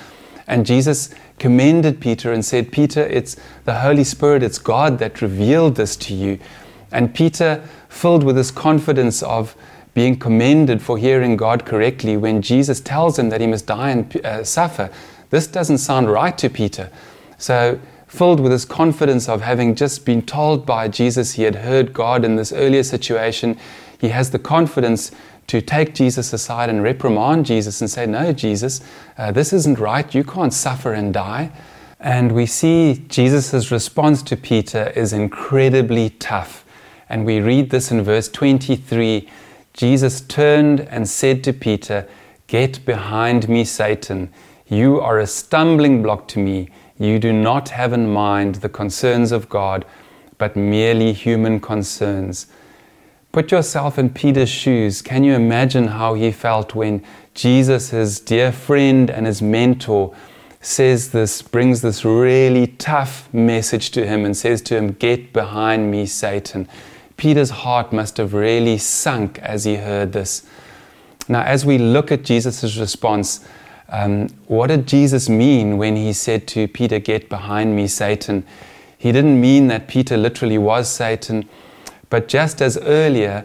And 0.45 0.65
Jesus 0.65 1.15
commended 1.39 1.99
Peter 1.99 2.31
and 2.31 2.45
said, 2.45 2.71
Peter, 2.71 3.01
it's 3.01 3.37
the 3.65 3.79
Holy 3.79 4.03
Spirit, 4.03 4.43
it's 4.43 4.59
God 4.59 4.99
that 4.99 5.21
revealed 5.21 5.77
this 5.77 5.95
to 5.95 6.13
you. 6.13 6.39
And 6.91 7.13
Peter, 7.13 7.67
filled 7.89 8.23
with 8.23 8.35
this 8.35 8.51
confidence 8.51 9.23
of 9.23 9.55
being 9.93 10.17
commended 10.17 10.81
for 10.81 10.97
hearing 10.97 11.37
God 11.37 11.65
correctly, 11.65 12.17
when 12.17 12.41
Jesus 12.41 12.79
tells 12.79 13.19
him 13.19 13.29
that 13.29 13.41
he 13.41 13.47
must 13.47 13.67
die 13.67 13.91
and 13.91 14.25
uh, 14.25 14.43
suffer, 14.43 14.89
this 15.29 15.47
doesn't 15.47 15.77
sound 15.79 16.09
right 16.09 16.37
to 16.37 16.49
Peter. 16.49 16.89
So, 17.37 17.79
filled 18.07 18.39
with 18.39 18.51
this 18.51 18.65
confidence 18.65 19.27
of 19.27 19.41
having 19.41 19.73
just 19.73 20.05
been 20.05 20.21
told 20.21 20.65
by 20.65 20.87
Jesus 20.87 21.33
he 21.33 21.43
had 21.43 21.55
heard 21.55 21.93
God 21.93 22.23
in 22.23 22.35
this 22.35 22.51
earlier 22.51 22.83
situation, 22.83 23.57
he 23.99 24.09
has 24.09 24.29
the 24.31 24.39
confidence 24.39 25.11
to 25.47 25.61
take 25.61 25.93
Jesus 25.95 26.31
aside 26.31 26.69
and 26.69 26.83
reprimand 26.83 27.45
Jesus 27.45 27.81
and 27.81 27.89
say, 27.89 28.05
No, 28.05 28.31
Jesus, 28.31 28.81
uh, 29.17 29.31
this 29.31 29.53
isn't 29.53 29.79
right. 29.79 30.13
You 30.13 30.23
can't 30.23 30.53
suffer 30.53 30.93
and 30.93 31.13
die. 31.13 31.51
And 31.99 32.33
we 32.33 32.45
see 32.45 33.05
Jesus' 33.07 33.71
response 33.71 34.21
to 34.23 34.37
Peter 34.37 34.91
is 34.95 35.13
incredibly 35.13 36.09
tough. 36.11 36.65
And 37.09 37.25
we 37.25 37.39
read 37.39 37.69
this 37.69 37.91
in 37.91 38.01
verse 38.03 38.27
23 38.29 39.29
Jesus 39.73 40.21
turned 40.21 40.81
and 40.81 41.09
said 41.09 41.43
to 41.43 41.53
Peter, 41.53 42.07
Get 42.47 42.85
behind 42.85 43.49
me, 43.49 43.63
Satan. 43.63 44.31
You 44.67 44.99
are 44.99 45.19
a 45.19 45.27
stumbling 45.27 46.03
block 46.03 46.27
to 46.29 46.39
me. 46.39 46.69
You 46.99 47.17
do 47.19 47.33
not 47.33 47.69
have 47.69 47.91
in 47.91 48.11
mind 48.11 48.55
the 48.55 48.69
concerns 48.69 49.31
of 49.31 49.49
God, 49.49 49.85
but 50.37 50.55
merely 50.55 51.13
human 51.13 51.59
concerns. 51.59 52.47
Put 53.31 53.51
yourself 53.51 53.97
in 53.97 54.11
Peter's 54.11 54.49
shoes. 54.49 55.01
Can 55.01 55.23
you 55.23 55.33
imagine 55.33 55.87
how 55.87 56.13
he 56.13 56.31
felt 56.31 56.75
when 56.75 57.03
Jesus, 57.33 57.89
his 57.89 58.19
dear 58.19 58.51
friend 58.51 59.09
and 59.09 59.25
his 59.25 59.41
mentor, 59.41 60.15
says 60.61 61.11
this, 61.11 61.41
brings 61.41 61.81
this 61.81 62.05
really 62.05 62.67
tough 62.67 63.33
message 63.33 63.89
to 63.91 64.05
him 64.05 64.23
and 64.23 64.37
says 64.37 64.61
to 64.61 64.77
him, 64.77 64.91
Get 64.91 65.33
behind 65.33 65.89
me, 65.89 66.05
Satan. 66.05 66.69
Peter's 67.23 67.49
heart 67.49 67.93
must 67.93 68.17
have 68.17 68.33
really 68.33 68.77
sunk 68.77 69.39
as 69.39 69.63
he 69.63 69.75
heard 69.77 70.11
this. 70.11 70.43
Now, 71.29 71.43
as 71.43 71.65
we 71.65 71.77
look 71.77 72.11
at 72.11 72.23
Jesus' 72.23 72.77
response, 72.77 73.47
um, 73.87 74.27
what 74.47 74.67
did 74.67 74.87
Jesus 74.87 75.29
mean 75.29 75.77
when 75.77 75.95
he 75.95 76.11
said 76.11 76.47
to 76.49 76.67
Peter, 76.67 76.99
Get 76.99 77.29
behind 77.29 77.75
me, 77.75 77.87
Satan? 77.87 78.45
He 78.97 79.11
didn't 79.13 79.39
mean 79.39 79.67
that 79.67 79.87
Peter 79.87 80.17
literally 80.17 80.57
was 80.57 80.89
Satan 80.89 81.47
but 82.13 82.27
just 82.27 82.61
as 82.61 82.77
earlier 82.77 83.43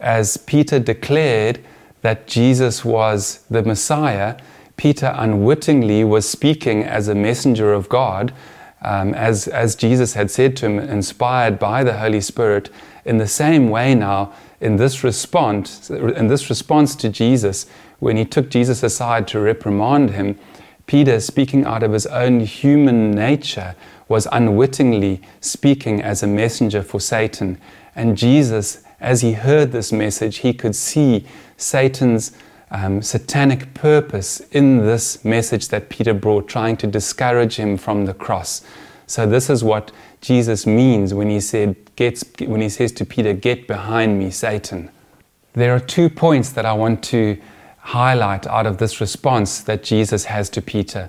as 0.00 0.38
Peter 0.38 0.78
declared 0.78 1.62
that 2.00 2.26
Jesus 2.26 2.82
was 2.82 3.44
the 3.50 3.62
Messiah, 3.62 4.38
Peter 4.78 5.12
unwittingly 5.14 6.04
was 6.04 6.26
speaking 6.26 6.84
as 6.84 7.08
a 7.08 7.14
messenger 7.14 7.74
of 7.74 7.90
God, 7.90 8.32
um, 8.80 9.12
as, 9.12 9.46
as 9.48 9.76
Jesus 9.76 10.14
had 10.14 10.30
said 10.30 10.56
to 10.56 10.64
him, 10.64 10.78
inspired 10.78 11.58
by 11.58 11.84
the 11.84 11.98
Holy 11.98 12.22
Spirit. 12.22 12.70
In 13.04 13.18
the 13.18 13.26
same 13.26 13.70
way, 13.70 13.94
now, 13.94 14.32
in 14.60 14.76
this 14.76 15.04
response, 15.04 15.90
in 15.90 16.26
this 16.26 16.50
response 16.50 16.96
to 16.96 17.08
Jesus, 17.08 17.66
when 17.98 18.16
he 18.16 18.24
took 18.24 18.50
Jesus 18.50 18.82
aside 18.82 19.26
to 19.28 19.40
reprimand 19.40 20.10
him, 20.10 20.38
Peter, 20.86 21.20
speaking 21.20 21.64
out 21.64 21.82
of 21.82 21.92
his 21.92 22.06
own 22.06 22.40
human 22.40 23.10
nature, 23.10 23.74
was 24.08 24.26
unwittingly 24.32 25.20
speaking 25.40 26.00
as 26.00 26.22
a 26.22 26.26
messenger 26.26 26.82
for 26.82 26.98
Satan. 26.98 27.58
And 27.94 28.16
Jesus, 28.16 28.82
as 29.00 29.20
he 29.20 29.32
heard 29.32 29.70
this 29.70 29.92
message, 29.92 30.38
he 30.38 30.54
could 30.54 30.74
see 30.74 31.26
Satan's 31.58 32.32
um, 32.70 33.02
satanic 33.02 33.74
purpose 33.74 34.40
in 34.52 34.78
this 34.78 35.24
message 35.24 35.68
that 35.68 35.88
Peter 35.88 36.14
brought, 36.14 36.48
trying 36.48 36.76
to 36.78 36.86
discourage 36.86 37.56
him 37.56 37.76
from 37.76 38.06
the 38.06 38.14
cross. 38.14 38.62
So 39.06 39.26
this 39.26 39.48
is 39.48 39.64
what 39.64 39.90
Jesus 40.20 40.66
means 40.66 41.14
when 41.14 41.30
he 41.30 41.40
said, 41.40 41.76
Get, 41.96 42.22
when 42.40 42.60
he 42.60 42.68
says 42.68 42.92
to 42.92 43.04
Peter, 43.04 43.32
"Get 43.32 43.66
behind 43.66 44.18
me, 44.18 44.30
Satan." 44.30 44.90
There 45.54 45.74
are 45.74 45.80
two 45.80 46.08
points 46.08 46.50
that 46.50 46.64
I 46.64 46.72
want 46.72 47.02
to 47.04 47.38
highlight 47.78 48.46
out 48.46 48.66
of 48.66 48.78
this 48.78 49.00
response 49.00 49.60
that 49.62 49.82
Jesus 49.82 50.26
has 50.26 50.50
to 50.50 50.62
Peter. 50.62 51.08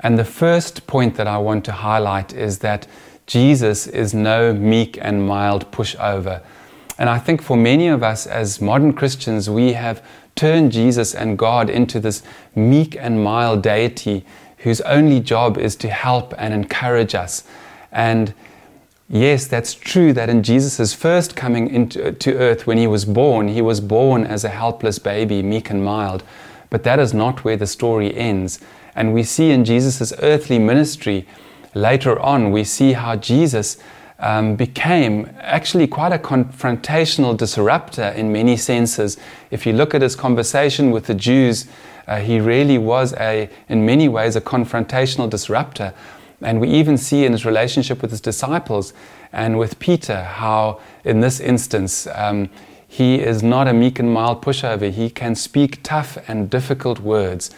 And 0.00 0.18
the 0.18 0.24
first 0.24 0.86
point 0.86 1.16
that 1.16 1.26
I 1.26 1.38
want 1.38 1.64
to 1.66 1.72
highlight 1.72 2.32
is 2.32 2.58
that 2.58 2.86
Jesus 3.26 3.86
is 3.86 4.14
no 4.14 4.52
meek 4.52 4.98
and 5.00 5.26
mild 5.26 5.70
pushover. 5.70 6.42
And 6.98 7.08
I 7.08 7.18
think 7.18 7.42
for 7.42 7.56
many 7.56 7.88
of 7.88 8.02
us 8.02 8.26
as 8.26 8.60
modern 8.60 8.92
Christians, 8.92 9.50
we 9.50 9.72
have 9.72 10.04
turned 10.34 10.72
Jesus 10.72 11.14
and 11.14 11.38
God 11.38 11.68
into 11.68 12.00
this 12.00 12.22
meek 12.54 12.96
and 12.98 13.22
mild 13.22 13.62
deity 13.62 14.24
whose 14.58 14.80
only 14.82 15.20
job 15.20 15.58
is 15.58 15.76
to 15.76 15.88
help 15.88 16.34
and 16.38 16.54
encourage 16.54 17.14
us. 17.14 17.44
And 17.92 18.34
yes, 19.08 19.46
that's 19.46 19.74
true 19.74 20.12
that 20.14 20.28
in 20.28 20.42
Jesus' 20.42 20.94
first 20.94 21.36
coming 21.36 21.68
into 21.68 22.12
to 22.12 22.34
earth, 22.34 22.66
when 22.66 22.78
he 22.78 22.86
was 22.86 23.04
born, 23.04 23.48
he 23.48 23.62
was 23.62 23.80
born 23.80 24.24
as 24.24 24.44
a 24.44 24.48
helpless 24.48 24.98
baby, 24.98 25.42
meek 25.42 25.70
and 25.70 25.84
mild. 25.84 26.24
But 26.70 26.82
that 26.84 26.98
is 26.98 27.12
not 27.12 27.44
where 27.44 27.56
the 27.56 27.66
story 27.66 28.14
ends. 28.16 28.58
And 28.94 29.12
we 29.12 29.22
see 29.22 29.50
in 29.50 29.64
Jesus' 29.64 30.12
earthly 30.20 30.58
ministry 30.58 31.26
later 31.74 32.18
on, 32.18 32.50
we 32.50 32.64
see 32.64 32.94
how 32.94 33.16
Jesus 33.16 33.78
um, 34.18 34.56
became 34.56 35.28
actually 35.40 35.86
quite 35.86 36.12
a 36.12 36.18
confrontational 36.18 37.36
disruptor 37.36 38.08
in 38.16 38.32
many 38.32 38.56
senses. 38.56 39.18
If 39.50 39.66
you 39.66 39.72
look 39.72 39.94
at 39.94 40.02
his 40.02 40.14
conversation 40.14 40.90
with 40.92 41.06
the 41.06 41.14
Jews, 41.14 41.66
uh, 42.06 42.18
he 42.20 42.40
really 42.40 42.78
was 42.78 43.14
a, 43.14 43.50
in 43.68 43.84
many 43.84 44.08
ways, 44.08 44.36
a 44.36 44.40
confrontational 44.40 45.28
disruptor. 45.28 45.92
And 46.42 46.60
we 46.60 46.68
even 46.68 46.96
see 46.96 47.24
in 47.24 47.32
his 47.32 47.44
relationship 47.44 48.02
with 48.02 48.10
his 48.10 48.20
disciples 48.20 48.92
and 49.32 49.58
with 49.58 49.78
Peter 49.78 50.22
how, 50.22 50.80
in 51.04 51.20
this 51.20 51.40
instance, 51.40 52.06
um, 52.14 52.50
he 52.86 53.20
is 53.20 53.42
not 53.42 53.68
a 53.68 53.72
meek 53.72 53.98
and 53.98 54.12
mild 54.12 54.42
pushover. 54.42 54.90
He 54.90 55.08
can 55.08 55.34
speak 55.34 55.82
tough 55.82 56.18
and 56.28 56.50
difficult 56.50 57.00
words. 57.00 57.50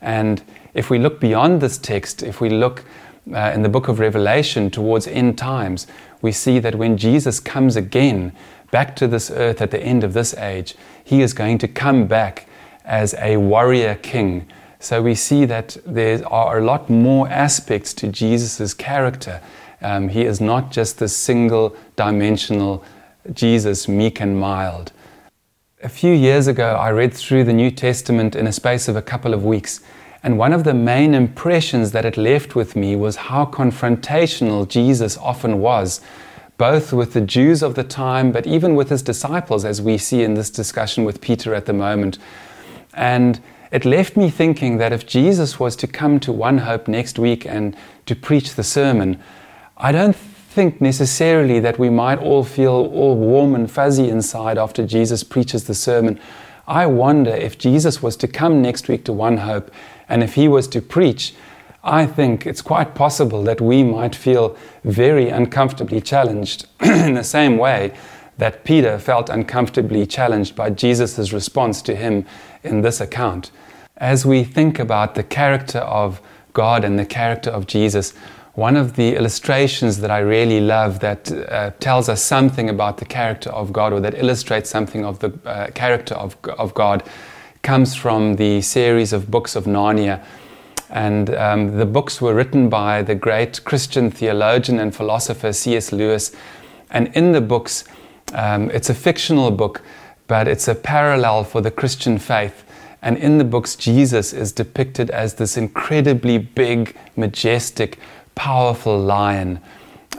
And 0.00 0.42
if 0.72 0.88
we 0.88 0.98
look 0.98 1.20
beyond 1.20 1.60
this 1.60 1.76
text, 1.76 2.22
if 2.22 2.40
we 2.40 2.48
look 2.48 2.84
uh, 3.32 3.52
in 3.54 3.62
the 3.62 3.68
book 3.68 3.88
of 3.88 3.98
Revelation 3.98 4.70
towards 4.70 5.06
end 5.06 5.36
times, 5.36 5.86
we 6.22 6.32
see 6.32 6.58
that 6.60 6.76
when 6.76 6.96
Jesus 6.96 7.40
comes 7.40 7.76
again 7.76 8.32
back 8.70 8.96
to 8.96 9.06
this 9.06 9.30
earth 9.30 9.60
at 9.60 9.70
the 9.70 9.80
end 9.80 10.04
of 10.04 10.12
this 10.12 10.34
age, 10.34 10.74
he 11.04 11.20
is 11.20 11.32
going 11.34 11.58
to 11.58 11.68
come 11.68 12.06
back 12.06 12.48
as 12.84 13.14
a 13.18 13.36
warrior 13.36 13.94
king. 13.96 14.46
So 14.80 15.02
we 15.02 15.14
see 15.14 15.44
that 15.44 15.76
there 15.84 16.26
are 16.28 16.58
a 16.58 16.64
lot 16.64 16.88
more 16.88 17.28
aspects 17.28 17.92
to 17.94 18.08
Jesus' 18.08 18.74
character. 18.74 19.40
Um, 19.82 20.08
he 20.08 20.22
is 20.22 20.40
not 20.40 20.70
just 20.70 20.98
the 20.98 21.08
single 21.08 21.76
dimensional 21.96 22.84
Jesus, 23.32 23.88
meek 23.88 24.20
and 24.20 24.38
mild. 24.38 24.92
A 25.82 25.88
few 25.88 26.12
years 26.12 26.46
ago, 26.46 26.74
I 26.74 26.90
read 26.90 27.12
through 27.12 27.44
the 27.44 27.52
New 27.52 27.70
Testament 27.70 28.34
in 28.34 28.46
a 28.46 28.52
space 28.52 28.88
of 28.88 28.96
a 28.96 29.02
couple 29.02 29.34
of 29.34 29.44
weeks. 29.44 29.80
And 30.22 30.38
one 30.38 30.52
of 30.52 30.64
the 30.64 30.74
main 30.74 31.14
impressions 31.14 31.92
that 31.92 32.04
it 32.04 32.16
left 32.16 32.56
with 32.56 32.74
me 32.74 32.96
was 32.96 33.16
how 33.16 33.46
confrontational 33.46 34.66
Jesus 34.66 35.16
often 35.18 35.60
was, 35.60 36.00
both 36.56 36.92
with 36.92 37.12
the 37.12 37.20
Jews 37.20 37.62
of 37.62 37.76
the 37.76 37.84
time, 37.84 38.32
but 38.32 38.46
even 38.46 38.74
with 38.74 38.90
his 38.90 39.02
disciples, 39.02 39.64
as 39.64 39.80
we 39.80 39.98
see 39.98 40.22
in 40.22 40.34
this 40.34 40.50
discussion 40.50 41.04
with 41.04 41.20
Peter 41.20 41.54
at 41.54 41.66
the 41.66 41.72
moment. 41.72 42.18
And 42.94 43.40
it 43.70 43.84
left 43.84 44.16
me 44.16 44.30
thinking 44.30 44.78
that 44.78 44.92
if 44.92 45.06
Jesus 45.06 45.60
was 45.60 45.76
to 45.76 45.86
come 45.86 46.20
to 46.20 46.32
One 46.32 46.58
Hope 46.58 46.88
next 46.88 47.18
week 47.18 47.46
and 47.46 47.76
to 48.06 48.16
preach 48.16 48.54
the 48.54 48.64
sermon, 48.64 49.22
I 49.76 49.92
don't 49.92 50.16
think 50.16 50.80
necessarily 50.80 51.60
that 51.60 51.78
we 51.78 51.90
might 51.90 52.18
all 52.18 52.44
feel 52.44 52.72
all 52.72 53.16
warm 53.16 53.54
and 53.54 53.70
fuzzy 53.70 54.08
inside 54.08 54.58
after 54.58 54.86
Jesus 54.86 55.22
preaches 55.22 55.64
the 55.64 55.74
sermon. 55.74 56.18
I 56.66 56.86
wonder 56.86 57.30
if 57.30 57.58
Jesus 57.58 58.02
was 58.02 58.16
to 58.16 58.28
come 58.28 58.60
next 58.62 58.88
week 58.88 59.04
to 59.04 59.12
One 59.12 59.38
Hope 59.38 59.70
and 60.08 60.22
if 60.22 60.34
he 60.34 60.48
was 60.48 60.66
to 60.68 60.80
preach, 60.80 61.34
I 61.84 62.06
think 62.06 62.46
it's 62.46 62.62
quite 62.62 62.94
possible 62.94 63.42
that 63.44 63.60
we 63.60 63.82
might 63.82 64.14
feel 64.14 64.56
very 64.84 65.28
uncomfortably 65.28 66.00
challenged 66.00 66.66
in 66.80 67.14
the 67.14 67.24
same 67.24 67.56
way 67.56 67.92
that 68.38 68.64
Peter 68.64 68.98
felt 68.98 69.28
uncomfortably 69.28 70.06
challenged 70.06 70.56
by 70.56 70.70
Jesus' 70.70 71.32
response 71.32 71.82
to 71.82 71.94
him 71.94 72.24
in 72.62 72.80
this 72.80 73.00
account. 73.00 73.50
As 73.96 74.24
we 74.24 74.44
think 74.44 74.78
about 74.78 75.14
the 75.14 75.24
character 75.24 75.80
of 75.80 76.20
God 76.52 76.84
and 76.84 76.98
the 76.98 77.04
character 77.04 77.50
of 77.50 77.66
Jesus, 77.66 78.14
one 78.54 78.76
of 78.76 78.96
the 78.96 79.14
illustrations 79.14 79.98
that 79.98 80.10
I 80.10 80.18
really 80.18 80.60
love 80.60 81.00
that 81.00 81.30
uh, 81.30 81.70
tells 81.78 82.08
us 82.08 82.22
something 82.22 82.68
about 82.68 82.98
the 82.98 83.04
character 83.04 83.50
of 83.50 83.72
God 83.72 83.92
or 83.92 84.00
that 84.00 84.14
illustrates 84.14 84.70
something 84.70 85.04
of 85.04 85.20
the 85.20 85.32
uh, 85.44 85.68
character 85.74 86.14
of, 86.14 86.36
of 86.58 86.74
God 86.74 87.08
comes 87.62 87.94
from 87.94 88.36
the 88.36 88.60
series 88.60 89.12
of 89.12 89.30
books 89.30 89.54
of 89.54 89.64
Narnia. 89.64 90.24
And 90.90 91.34
um, 91.34 91.76
the 91.76 91.86
books 91.86 92.20
were 92.20 92.34
written 92.34 92.68
by 92.68 93.02
the 93.02 93.14
great 93.14 93.64
Christian 93.64 94.10
theologian 94.10 94.80
and 94.80 94.94
philosopher 94.94 95.52
C.S. 95.52 95.92
Lewis. 95.92 96.32
And 96.90 97.14
in 97.14 97.32
the 97.32 97.40
books, 97.40 97.84
um, 98.32 98.70
it's 98.70 98.90
a 98.90 98.94
fictional 98.94 99.50
book, 99.50 99.82
but 100.26 100.46
it's 100.46 100.68
a 100.68 100.74
parallel 100.74 101.44
for 101.44 101.60
the 101.60 101.70
Christian 101.70 102.18
faith. 102.18 102.64
And 103.00 103.16
in 103.16 103.38
the 103.38 103.44
books, 103.44 103.76
Jesus 103.76 104.32
is 104.32 104.52
depicted 104.52 105.10
as 105.10 105.34
this 105.34 105.56
incredibly 105.56 106.38
big, 106.38 106.96
majestic, 107.16 107.98
powerful 108.34 108.98
lion. 108.98 109.60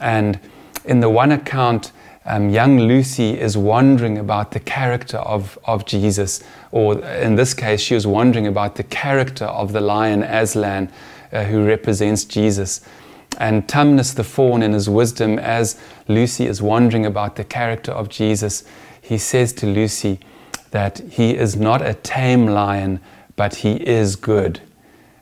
And 0.02 0.40
in 0.86 1.02
the 1.02 1.10
one 1.10 1.32
account, 1.32 1.92
um, 2.26 2.50
young 2.50 2.80
Lucy 2.80 3.40
is 3.40 3.58
wondering 3.58 4.18
about 4.18 4.52
the 4.52 4.60
character 4.60 5.18
of, 5.18 5.58
of 5.66 5.86
Jesus, 5.86 6.44
or 6.72 7.00
in 7.00 7.36
this 7.36 7.54
case, 7.54 7.82
she 7.82 7.96
was 7.96 8.06
wondering 8.06 8.48
about 8.48 8.76
the 8.76 8.84
character 8.84 9.46
of 9.46 9.74
the 9.74 9.82
lion 9.82 10.24
Aslan, 10.24 10.92
uh, 11.32 11.44
who 11.46 11.66
represents 11.66 12.26
Jesus. 12.26 12.82
And 13.38 13.68
Tumnus 13.68 14.14
the 14.14 14.24
faun, 14.24 14.62
in 14.62 14.74
his 14.74 14.90
wisdom, 14.90 15.40
as 15.40 15.80
Lucy 16.08 16.46
is 16.46 16.62
wondering 16.62 17.06
about 17.06 17.36
the 17.36 17.44
character 17.44 17.92
of 17.92 18.10
Jesus, 18.10 18.64
he 19.02 19.18
says 19.18 19.54
to 19.54 19.66
Lucy 19.66 20.20
that 20.72 21.00
he 21.10 21.36
is 21.36 21.56
not 21.56 21.82
a 21.82 21.94
tame 21.94 22.48
lion, 22.48 23.00
but 23.36 23.56
he 23.56 23.74
is 23.88 24.16
good. 24.16 24.62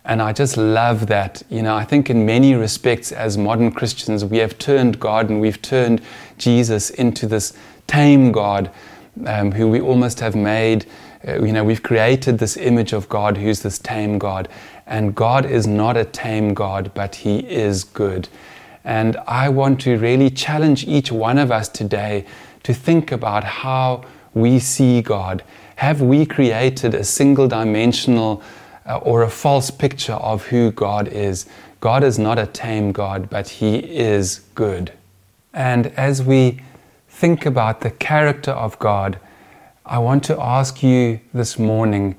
And 0.03 0.21
I 0.21 0.31
just 0.31 0.55
love 0.55 1.07
that. 1.07 1.43
You 1.49 1.61
know, 1.61 1.75
I 1.75 1.83
think 1.83 2.09
in 2.09 2.25
many 2.25 2.55
respects, 2.55 3.11
as 3.11 3.37
modern 3.37 3.71
Christians, 3.71 4.23
we 4.23 4.37
have 4.37 4.57
turned 4.57 4.99
God 4.99 5.29
and 5.29 5.41
we've 5.41 5.61
turned 5.61 6.01
Jesus 6.37 6.89
into 6.89 7.27
this 7.27 7.53
tame 7.87 8.31
God 8.31 8.71
um, 9.25 9.51
who 9.51 9.67
we 9.67 9.81
almost 9.81 10.19
have 10.21 10.33
made. 10.33 10.85
Uh, 11.25 11.43
you 11.43 11.53
know, 11.53 11.63
we've 11.63 11.83
created 11.83 12.39
this 12.39 12.57
image 12.57 12.91
of 12.91 13.07
God 13.07 13.37
who's 13.37 13.61
this 13.61 13.79
tame 13.79 14.17
God. 14.17 14.49
And 14.85 15.15
God 15.15 15.45
is 15.45 15.67
not 15.67 15.95
a 15.95 16.05
tame 16.05 16.53
God, 16.53 16.91
but 16.93 17.15
He 17.15 17.39
is 17.39 17.83
good. 17.83 18.27
And 18.83 19.17
I 19.27 19.49
want 19.49 19.79
to 19.81 19.97
really 19.97 20.29
challenge 20.29 20.85
each 20.85 21.11
one 21.11 21.37
of 21.37 21.51
us 21.51 21.69
today 21.69 22.25
to 22.63 22.73
think 22.73 23.11
about 23.11 23.43
how 23.43 24.03
we 24.33 24.59
see 24.59 25.01
God. 25.01 25.43
Have 25.77 26.01
we 26.01 26.25
created 26.25 26.93
a 26.93 27.03
single 27.03 27.47
dimensional 27.47 28.41
uh, 28.87 28.97
or 28.97 29.23
a 29.23 29.29
false 29.29 29.69
picture 29.69 30.13
of 30.13 30.45
who 30.45 30.71
God 30.71 31.09
is. 31.09 31.45
God 31.81 32.03
is 32.03 32.17
not 32.17 32.39
a 32.39 32.47
tame 32.47 32.91
God, 32.91 33.29
but 33.29 33.49
He 33.49 33.79
is 33.79 34.41
good. 34.55 34.93
And 35.53 35.87
as 35.97 36.23
we 36.23 36.61
think 37.09 37.45
about 37.45 37.81
the 37.81 37.91
character 37.91 38.51
of 38.51 38.79
God, 38.79 39.19
I 39.87 39.99
want 39.99 40.23
to 40.25 40.37
ask 40.37 40.83
you 40.83 41.21
this 41.33 41.57
morning 41.57 42.17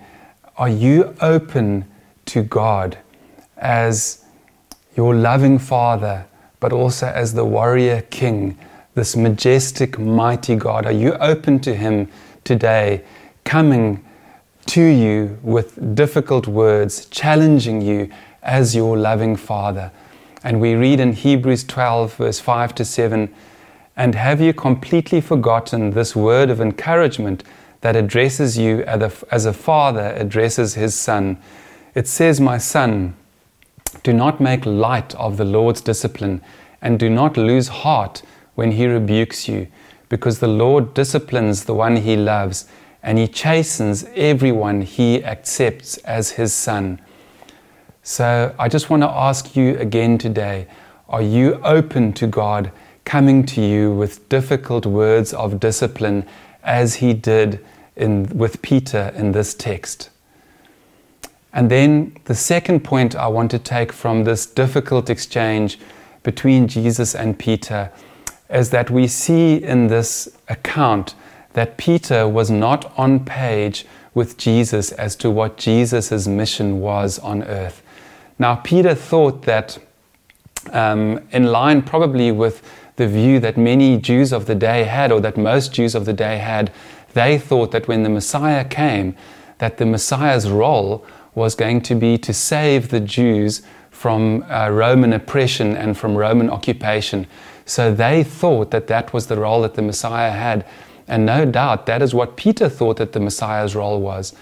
are 0.57 0.71
you 0.71 1.15
open 1.21 1.85
to 2.27 2.43
God 2.43 2.97
as 3.59 4.25
your 4.97 5.15
loving 5.15 5.59
Father, 5.59 6.27
but 6.61 6.73
also 6.73 7.07
as 7.09 7.35
the 7.35 7.45
warrior 7.45 8.01
King, 8.11 8.59
this 8.95 9.15
majestic, 9.15 9.99
mighty 9.99 10.57
God? 10.57 10.87
Are 10.87 10.93
you 10.93 11.13
open 11.17 11.61
to 11.61 11.77
Him 11.77 12.09
today, 12.43 13.05
coming 13.45 14.03
to 14.69 14.83
you 14.83 15.39
with 15.43 15.95
difficult 15.95 16.47
words, 16.47 17.05
challenging 17.07 17.83
you 17.83 18.11
as 18.43 18.75
your 18.75 18.97
loving 18.97 19.37
Father. 19.37 19.93
And 20.43 20.59
we 20.59 20.75
read 20.75 21.01
in 21.01 21.13
Hebrews 21.13 21.65
12, 21.65 22.15
verse 22.15 22.41
5 22.41 22.75
to 22.77 22.85
7 22.87 23.35
And 23.95 24.15
have 24.15 24.41
you 24.41 24.55
completely 24.55 25.21
forgotten 25.21 25.91
this 25.91 26.17
word 26.17 26.49
of 26.49 26.61
encouragement 26.61 27.45
that 27.81 27.97
addresses 27.97 28.59
you 28.59 28.83
as 28.83 29.47
a 29.47 29.53
father 29.53 30.13
addresses 30.17 30.75
his 30.75 30.95
son? 30.95 31.39
It 31.95 32.07
says, 32.07 32.41
My 32.41 32.59
son, 32.59 33.17
do 34.03 34.13
not 34.13 34.41
make 34.41 34.67
light 34.67 35.15
of 35.15 35.37
the 35.37 35.45
Lord's 35.45 35.81
discipline, 35.81 36.43
and 36.83 36.99
do 36.99 37.09
not 37.11 37.37
lose 37.37 37.69
heart 37.69 38.23
when 38.55 38.73
he 38.73 38.87
rebukes 38.87 39.49
you, 39.49 39.69
because 40.09 40.39
the 40.39 40.49
Lord 40.49 40.95
disciplines 40.95 41.65
the 41.65 41.75
one 41.75 41.97
he 41.97 42.17
loves 42.17 42.67
and 43.03 43.19
he 43.19 43.29
chastens 43.29 44.05
everyone 44.15 44.83
he 44.83 45.25
accepts 45.25 45.97
as 45.99 46.33
his 46.33 46.53
son. 46.53 47.01
So 48.03 48.55
I 48.59 48.69
just 48.69 48.91
want 48.91 49.03
to 49.03 49.09
ask 49.09 49.55
you 49.55 49.79
again 49.79 50.19
today 50.19 50.67
are 51.09 51.23
you 51.23 51.55
open 51.65 52.13
to 52.15 52.27
God 52.27 52.71
coming 53.05 53.47
to 53.47 53.63
you 53.63 53.91
with 53.95 54.29
difficult 54.29 54.85
words 54.85 55.33
of 55.33 55.59
discipline 55.59 56.27
as 56.69 56.97
he 56.97 57.15
did 57.15 57.65
in, 57.97 58.29
with 58.29 58.63
Peter 58.63 59.13
in 59.17 59.33
this 59.33 59.55
text? 59.55 60.11
And 61.53 61.71
then 61.71 62.17
the 62.27 62.35
second 62.35 62.85
point 62.85 63.17
I 63.17 63.27
want 63.27 63.51
to 63.53 63.59
take 63.59 63.93
from 63.93 64.25
this 64.25 64.47
difficult 64.47 65.11
exchange 65.11 65.79
between 66.23 66.69
Jesus 66.69 67.15
and 67.15 67.39
Peter 67.39 67.91
is 68.51 68.71
that 68.71 68.91
we 68.91 69.07
see 69.07 69.63
in 69.63 69.89
this 69.89 70.29
account 70.49 71.15
that 71.55 71.79
Peter 71.79 72.29
was 72.29 72.51
not 72.51 72.93
on 72.99 73.25
page 73.25 73.87
with 74.15 74.37
Jesus 74.37 74.93
as 74.93 75.17
to 75.17 75.31
what 75.31 75.57
Jesus' 75.57 76.27
mission 76.27 76.81
was 76.81 77.19
on 77.19 77.43
earth. 77.45 77.83
Now, 78.39 78.57
Peter 78.57 78.95
thought 78.95 79.43
that, 79.43 79.79
um, 80.73 81.21
in 81.31 81.47
line 81.47 81.83
probably 81.83 82.31
with 82.31 82.63
the 82.99 83.09
view 83.09 83.41
that 83.41 83.57
many 83.57 83.97
Jews 83.97 84.33
of 84.33 84.47
the 84.47 84.55
day 84.55 84.85
had, 84.85 85.11
or 85.11 85.21
that 85.21 85.37
most 85.37 85.73
Jews 85.73 85.95
of 85.95 86.05
the 86.05 86.13
day 86.13 86.39
had, 86.39 86.71
they 87.15 87.39
thought 87.39 87.71
that 87.71 87.89
when 87.89 88.03
the 88.03 88.11
Messiah 88.11 88.65
came, 88.65 89.17
that 89.59 89.79
the 89.79 89.87
Messiah's 89.87 90.51
role 90.51 91.07
was 91.35 91.55
going 91.55 91.81
to 91.83 91.95
be 91.95 92.19
to 92.19 92.35
save 92.35 92.89
the 92.89 93.01
Jews 93.01 93.63
from 93.91 94.45
uh, 94.51 94.69
Roman 94.69 95.13
oppression 95.13 95.77
and 95.77 95.97
from 95.97 96.17
Roman 96.17 96.51
occupation. 96.51 97.27
So 97.65 97.95
they 97.95 98.25
thought 98.25 98.71
that 98.73 98.89
that 98.89 99.13
was 99.13 99.29
the 99.29 99.37
role 99.37 99.63
that 99.63 99.75
the 99.75 99.83
Messiah 99.83 100.31
had. 100.31 100.67
And 101.07 101.25
no 101.25 101.45
doubt 101.45 101.87
that 101.87 102.03
is 102.03 102.15
what 102.15 102.37
Peter 102.37 102.69
thought 102.69 102.97
that 102.97 103.13
the 103.13 103.21
Messiah's 103.21 103.75
role 103.75 104.01
was. 104.01 104.35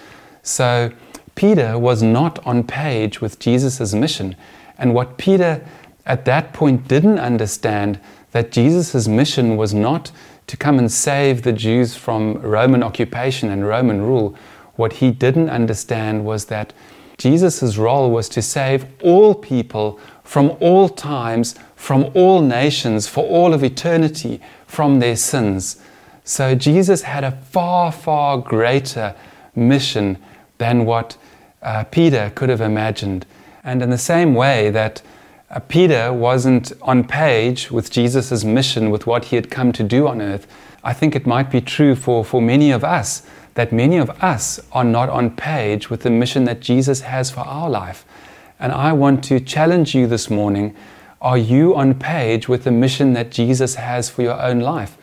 So 0.43 0.91
Peter 1.35 1.79
was 1.79 2.03
not 2.03 2.45
on 2.47 2.65
page 2.65 3.21
with 3.21 3.39
Jesus' 3.39 3.93
mission. 3.93 4.35
And 4.79 4.95
what 4.95 5.19
Peter 5.19 5.65
at 6.07 6.25
that 6.25 6.53
point 6.53 6.89
didn't 6.89 7.19
understand 7.19 8.01
that 8.37 8.53
Jesus' 8.53 9.09
mission 9.09 9.57
was 9.57 9.73
not 9.73 10.11
to 10.47 10.59
come 10.59 10.79
and 10.79 10.93
save 10.93 11.41
the 11.41 11.55
Jews 11.55 11.97
from 11.97 12.35
Roman 12.43 12.83
occupation 12.83 13.49
and 13.49 13.67
Roman 13.67 14.03
rule. 14.03 14.37
What 14.75 14.93
he 14.93 15.11
didn't 15.11 15.49
understand 15.49 16.27
was 16.27 16.45
that 16.45 16.75
Jesus' 17.17 17.79
role 17.79 18.11
was 18.11 18.29
to 18.29 18.43
save 18.43 18.85
all 19.03 19.35
people 19.35 19.99
from 20.23 20.55
all 20.61 20.91
times, 20.91 21.55
from 21.77 22.11
all 22.13 22.43
nations, 22.43 23.09
for 23.09 23.25
all 23.25 23.55
of 23.55 23.65
eternity, 23.65 24.43
from 24.67 25.01
their 25.01 25.17
sins. 25.17 25.81
So 26.25 26.55
Jesus 26.55 27.01
had 27.01 27.25
a 27.25 27.33
far, 27.33 27.91
far 27.91 28.37
greater 28.37 29.15
mission 29.55 30.19
than 30.59 30.85
what 30.85 31.17
uh, 31.63 31.85
Peter 31.85 32.31
could 32.35 32.51
have 32.51 32.61
imagined. 32.61 33.25
And 33.65 33.81
in 33.81 33.89
the 33.89 33.97
same 33.97 34.35
way 34.35 34.69
that 34.73 35.01
Peter 35.69 36.13
wasn't 36.13 36.73
on 36.83 37.05
page 37.05 37.71
with 37.71 37.91
Jesus' 37.91 38.45
mission, 38.45 38.91
with 38.91 39.07
what 39.07 39.27
he 39.27 39.37
had 39.37 39.51
come 39.51 39.73
to 39.73 39.83
do 39.83 40.09
on 40.09 40.21
earth, 40.21 40.47
I 40.83 40.93
think 40.93 41.15
it 41.15 41.27
might 41.27 41.51
be 41.51 41.61
true 41.61 41.95
for, 41.95 42.25
for 42.25 42.43
many 42.43 42.71
of 42.71 42.83
us 42.85 43.23
that 43.55 43.73
many 43.73 43.97
of 43.97 44.11
us 44.23 44.61
are 44.73 44.85
not 44.85 45.09
on 45.09 45.35
page 45.35 45.89
with 45.89 46.03
the 46.03 46.11
mission 46.11 46.45
that 46.45 46.61
Jesus 46.61 47.01
has 47.01 47.31
for 47.31 47.41
our 47.41 47.71
life. 47.71 48.05
And 48.61 48.71
I 48.71 48.93
want 48.93 49.25
to 49.25 49.41
challenge 49.41 49.95
you 49.95 50.07
this 50.07 50.31
morning 50.31 50.77
are 51.23 51.39
you 51.39 51.75
on 51.75 51.95
page 51.95 52.47
with 52.49 52.65
the 52.65 52.71
mission 52.71 53.15
that 53.15 53.31
Jesus 53.31 53.77
has 53.77 54.11
for 54.11 54.23
your 54.23 54.41
own 54.41 54.61
life? 54.61 54.99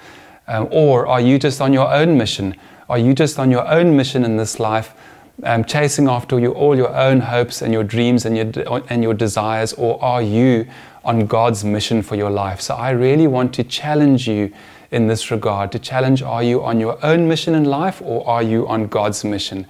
Um, 0.48 0.68
or 0.72 1.08
are 1.08 1.20
you 1.20 1.40
just 1.40 1.60
on 1.60 1.74
your 1.74 1.92
own 1.92 2.18
mission? 2.18 2.56
Are 2.88 3.00
you 3.00 3.14
just 3.14 3.40
on 3.40 3.50
your 3.50 3.68
own 3.68 3.98
mission 3.98 4.24
in 4.24 4.38
this 4.38 4.60
life, 4.60 4.94
um, 5.42 5.66
chasing 5.66 6.08
after 6.08 6.40
you, 6.40 6.52
all 6.52 6.76
your 6.76 6.96
own 6.96 7.20
hopes 7.20 7.62
and 7.62 7.74
your 7.74 7.84
dreams 7.84 8.26
and 8.26 8.38
your, 8.38 8.84
and 8.90 9.02
your 9.02 9.14
desires? 9.14 9.74
Or 9.74 10.02
are 10.04 10.22
you 10.22 10.68
on 11.04 11.26
God's 11.26 11.64
mission 11.64 12.02
for 12.02 12.16
your 12.16 12.30
life? 12.30 12.62
So 12.62 12.76
I 12.76 12.92
really 12.92 13.28
want 13.28 13.54
to 13.56 13.64
challenge 13.64 14.28
you 14.28 14.54
in 14.92 15.08
this 15.08 15.32
regard 15.32 15.72
to 15.72 15.80
challenge 15.80 16.22
are 16.22 16.44
you 16.44 16.64
on 16.64 16.80
your 16.80 17.04
own 17.04 17.28
mission 17.28 17.56
in 17.56 17.66
life 17.66 18.00
or 18.02 18.26
are 18.28 18.44
you 18.44 18.68
on 18.68 18.88
God's 18.88 19.24
mission? 19.24 19.66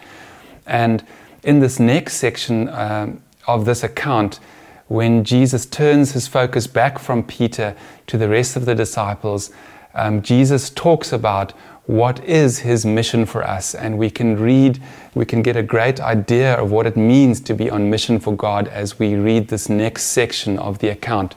And 0.66 1.06
in 1.44 1.60
this 1.60 1.80
next 1.80 2.16
section 2.16 2.68
um, 2.70 3.22
of 3.48 3.66
this 3.66 3.84
account, 3.84 4.40
when 4.88 5.24
Jesus 5.24 5.66
turns 5.66 6.12
his 6.12 6.28
focus 6.28 6.68
back 6.68 7.00
from 7.00 7.24
Peter 7.24 7.76
to 8.08 8.18
the 8.18 8.28
rest 8.28 8.58
of 8.58 8.66
the 8.66 8.76
disciples, 8.76 9.50
um, 9.94 10.22
Jesus 10.22 10.70
talks 10.70 11.14
about 11.14 11.54
what 11.86 12.24
is 12.24 12.60
his 12.60 12.86
mission 12.86 13.26
for 13.26 13.44
us, 13.44 13.76
and 13.76 13.98
we 13.98 14.10
can 14.10 14.40
read, 14.40 14.82
we 15.14 15.26
can 15.26 15.42
get 15.42 15.58
a 15.58 15.64
great 15.64 16.00
idea 16.00 16.56
of 16.56 16.72
what 16.72 16.88
it 16.88 16.96
means 16.96 17.42
to 17.42 17.54
be 17.54 17.70
on 17.70 17.90
mission 17.90 18.20
for 18.20 18.34
God 18.36 18.70
as 18.70 19.00
we 19.00 19.16
read 19.16 19.50
this 19.50 19.68
next 19.68 20.04
section 20.04 20.58
of 20.58 20.80
the 20.80 20.88
account. 20.88 21.36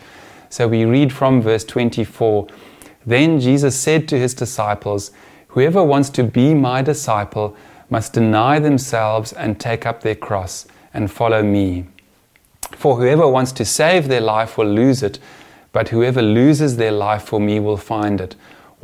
So 0.48 0.68
we 0.68 0.85
read 0.85 1.12
from 1.12 1.42
verse 1.42 1.64
24 1.64 2.46
Then 3.04 3.40
Jesus 3.40 3.78
said 3.78 4.09
to 4.09 4.18
his 4.18 4.35
disciples, 4.35 5.11
Whoever 5.48 5.82
wants 5.82 6.11
to 6.11 6.22
be 6.22 6.54
my 6.54 6.80
disciple 6.80 7.56
must 7.90 8.12
deny 8.12 8.59
themselves 8.61 9.32
and 9.32 9.59
take 9.59 9.85
up 9.85 10.02
their 10.02 10.14
cross 10.14 10.66
and 10.94 11.11
follow 11.11 11.42
me. 11.42 11.87
For 12.72 12.96
whoever 12.96 13.26
wants 13.26 13.52
to 13.52 13.64
save 13.64 14.06
their 14.06 14.20
life 14.20 14.56
will 14.56 14.68
lose 14.68 15.02
it, 15.02 15.18
but 15.72 15.88
whoever 15.88 16.22
loses 16.22 16.76
their 16.76 16.92
life 16.92 17.22
for 17.22 17.40
me 17.40 17.59
will 17.59 17.76
find 17.76 18.20
it. 18.20 18.37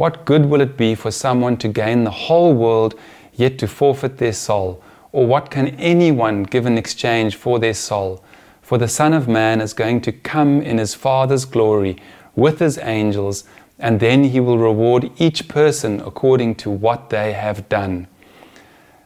What 0.03 0.25
good 0.25 0.47
will 0.47 0.61
it 0.61 0.77
be 0.77 0.97
for 0.97 1.12
someone 1.12 1.57
to 1.59 1.69
gain 1.69 2.03
the 2.03 2.11
whole 2.11 2.55
world 2.55 2.99
yet 3.35 3.57
to 3.59 3.69
forfeit 3.69 4.19
their 4.19 4.33
soul? 4.33 4.83
Or 5.12 5.29
what 5.29 5.49
can 5.49 5.69
anyone 5.77 6.43
give 6.43 6.67
in 6.67 6.77
exchange 6.77 7.37
for 7.37 7.61
their 7.61 7.73
soul? 7.73 8.21
For 8.62 8.79
the 8.79 8.88
Son 8.88 9.12
of 9.12 9.29
Man 9.29 9.61
is 9.61 9.73
going 9.73 10.01
to 10.01 10.11
come 10.11 10.61
in 10.61 10.79
his 10.79 10.93
Father's 10.93 11.45
glory 11.45 11.99
with 12.35 12.59
his 12.59 12.79
angels, 12.79 13.45
and 13.79 14.01
then 14.01 14.25
he 14.25 14.41
will 14.41 14.59
reward 14.59 15.09
each 15.19 15.47
person 15.47 16.01
according 16.01 16.57
to 16.57 16.69
what 16.69 17.11
they 17.11 17.33
have 17.33 17.69
done. 17.69 18.09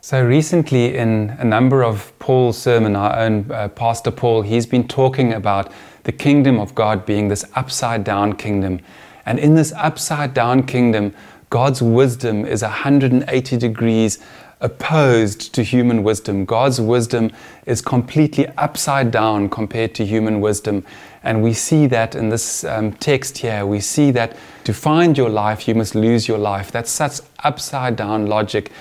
So 0.01 0.25
recently, 0.25 0.97
in 0.97 1.37
a 1.39 1.45
number 1.45 1.85
of 1.85 2.19
Paul's 2.21 2.57
sermon, 2.57 2.97
our 2.97 3.19
own 3.19 3.51
uh, 3.51 3.69
Pastor 3.69 4.11
Paul, 4.11 4.41
he's 4.41 4.65
been 4.65 4.89
talking 4.89 5.35
about 5.35 5.71
the 6.05 6.13
kingdom 6.13 6.59
of 6.59 6.75
God 6.75 7.05
being 7.05 7.29
this 7.29 7.45
upside 7.55 8.03
down 8.03 8.37
kingdom. 8.37 8.81
And 9.27 9.39
in 9.39 9.57
this 9.57 9.73
upside 9.73 10.33
down 10.33 10.63
kingdom, 10.63 11.13
God's 11.51 11.83
wisdom 11.83 12.47
is 12.47 12.63
180 12.63 13.57
degrees 13.57 14.19
opposed 14.61 15.53
to 15.55 15.63
human 15.63 16.03
wisdom. 16.03 16.45
God's 16.45 16.81
wisdom 16.81 17.31
is 17.67 17.83
completely 17.83 18.49
upside 18.57 19.11
down 19.11 19.51
compared 19.51 19.95
to 19.97 20.07
human 20.07 20.41
wisdom. 20.41 20.85
And 21.23 21.43
we 21.43 21.53
see 21.53 21.87
that 21.89 22.15
in 22.15 22.31
this 22.31 22.65
um, 22.65 22.93
text 22.95 23.39
here. 23.39 23.67
We 23.67 23.81
see 23.81 24.11
that 24.13 24.37
to 24.65 24.73
find 24.73 25.19
your 25.19 25.29
life, 25.29 25.69
you 25.69 25.75
must 25.75 25.95
lose 25.95 26.27
your 26.27 26.39
life. 26.39 26.73
That's 26.73 26.91
such 26.91 27.21
upside 27.45 27.97
down 27.97 28.27
logic. 28.27 28.73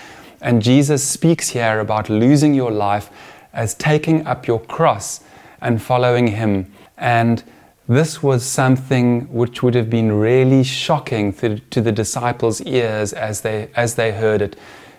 And 0.42 0.62
Jesus 0.62 1.04
speaks 1.04 1.50
here 1.50 1.80
about 1.80 2.10
losing 2.10 2.54
your 2.54 2.72
life 2.72 3.10
as 3.52 3.74
taking 3.74 4.26
up 4.28 4.48
your 4.48 4.60
cross 4.60 5.22
and 5.60 5.82
following 5.82 6.28
Him. 6.28 6.72
And 6.98 7.44
this 7.88 8.24
was 8.24 8.44
something 8.44 9.32
which 9.32 9.62
would 9.62 9.76
have 9.76 9.90
been 9.90 10.12
really 10.12 10.64
shocking 10.64 11.34
to, 11.34 11.60
to 11.60 11.82
the 11.82 11.92
disciples' 11.92 12.62
ears 12.62 13.14
as 13.14 13.42
they, 13.42 13.70
as 13.76 13.96
they 13.96 14.12
heard 14.12 14.42
it 14.42 14.56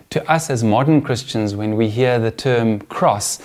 to 0.09 0.31
us 0.31 0.49
as 0.49 0.63
modern 0.63 1.01
Christians, 1.01 1.55
when 1.55 1.75
we 1.75 1.89
hear 1.89 2.19
the 2.19 2.31
term 2.31 2.79
cross, 2.79 3.39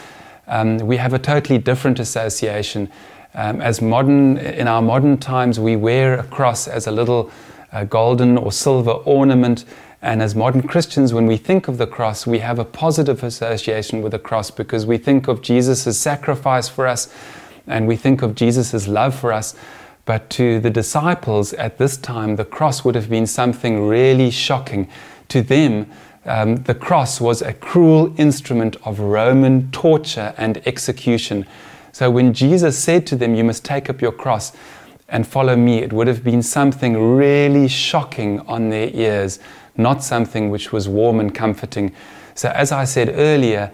um, 0.46 0.78
we 0.78 0.96
have 0.96 1.12
a 1.12 1.18
totally 1.18 1.58
different 1.58 1.98
association. 1.98 2.90
Um, 3.34 3.60
as 3.60 3.80
modern, 3.80 4.38
in 4.38 4.68
our 4.68 4.82
modern 4.82 5.18
times, 5.18 5.58
we 5.58 5.76
wear 5.76 6.18
a 6.18 6.24
cross 6.24 6.68
as 6.68 6.86
a 6.86 6.92
little 6.92 7.30
uh, 7.72 7.84
golden 7.84 8.36
or 8.38 8.52
silver 8.52 8.90
ornament. 8.90 9.64
And 10.02 10.22
as 10.22 10.34
modern 10.34 10.62
Christians, 10.62 11.12
when 11.12 11.26
we 11.26 11.36
think 11.36 11.68
of 11.68 11.78
the 11.78 11.86
cross, 11.86 12.26
we 12.26 12.40
have 12.40 12.58
a 12.58 12.64
positive 12.64 13.24
association 13.24 14.02
with 14.02 14.12
the 14.12 14.18
cross 14.18 14.50
because 14.50 14.84
we 14.84 14.98
think 14.98 15.28
of 15.28 15.42
Jesus' 15.42 15.98
sacrifice 15.98 16.68
for 16.68 16.86
us 16.86 17.12
and 17.66 17.86
we 17.86 17.96
think 17.96 18.22
of 18.22 18.34
Jesus' 18.34 18.88
love 18.88 19.14
for 19.14 19.32
us. 19.32 19.54
But 20.04 20.30
to 20.30 20.58
the 20.58 20.70
disciples 20.70 21.52
at 21.54 21.78
this 21.78 21.96
time, 21.96 22.36
the 22.36 22.44
cross 22.44 22.84
would 22.84 22.94
have 22.94 23.08
been 23.08 23.26
something 23.26 23.86
really 23.86 24.30
shocking. 24.30 24.88
To 25.28 25.42
them, 25.42 25.90
um, 26.24 26.56
the 26.56 26.74
cross 26.74 27.20
was 27.20 27.40
a 27.42 27.52
cruel 27.52 28.14
instrument 28.18 28.76
of 28.84 29.00
Roman 29.00 29.70
torture 29.70 30.34
and 30.36 30.60
execution. 30.66 31.46
So 31.92 32.10
when 32.10 32.32
Jesus 32.32 32.78
said 32.78 33.06
to 33.08 33.16
them, 33.16 33.34
You 33.34 33.44
must 33.44 33.64
take 33.64 33.88
up 33.88 34.00
your 34.00 34.12
cross 34.12 34.52
and 35.08 35.26
follow 35.26 35.54
me, 35.54 35.78
it 35.78 35.92
would 35.92 36.06
have 36.06 36.24
been 36.24 36.42
something 36.42 37.16
really 37.16 37.68
shocking 37.68 38.40
on 38.40 38.70
their 38.70 38.88
ears, 38.94 39.38
not 39.76 40.02
something 40.02 40.48
which 40.48 40.72
was 40.72 40.88
warm 40.88 41.20
and 41.20 41.34
comforting. 41.34 41.92
So, 42.34 42.48
as 42.50 42.72
I 42.72 42.84
said 42.84 43.12
earlier, 43.14 43.70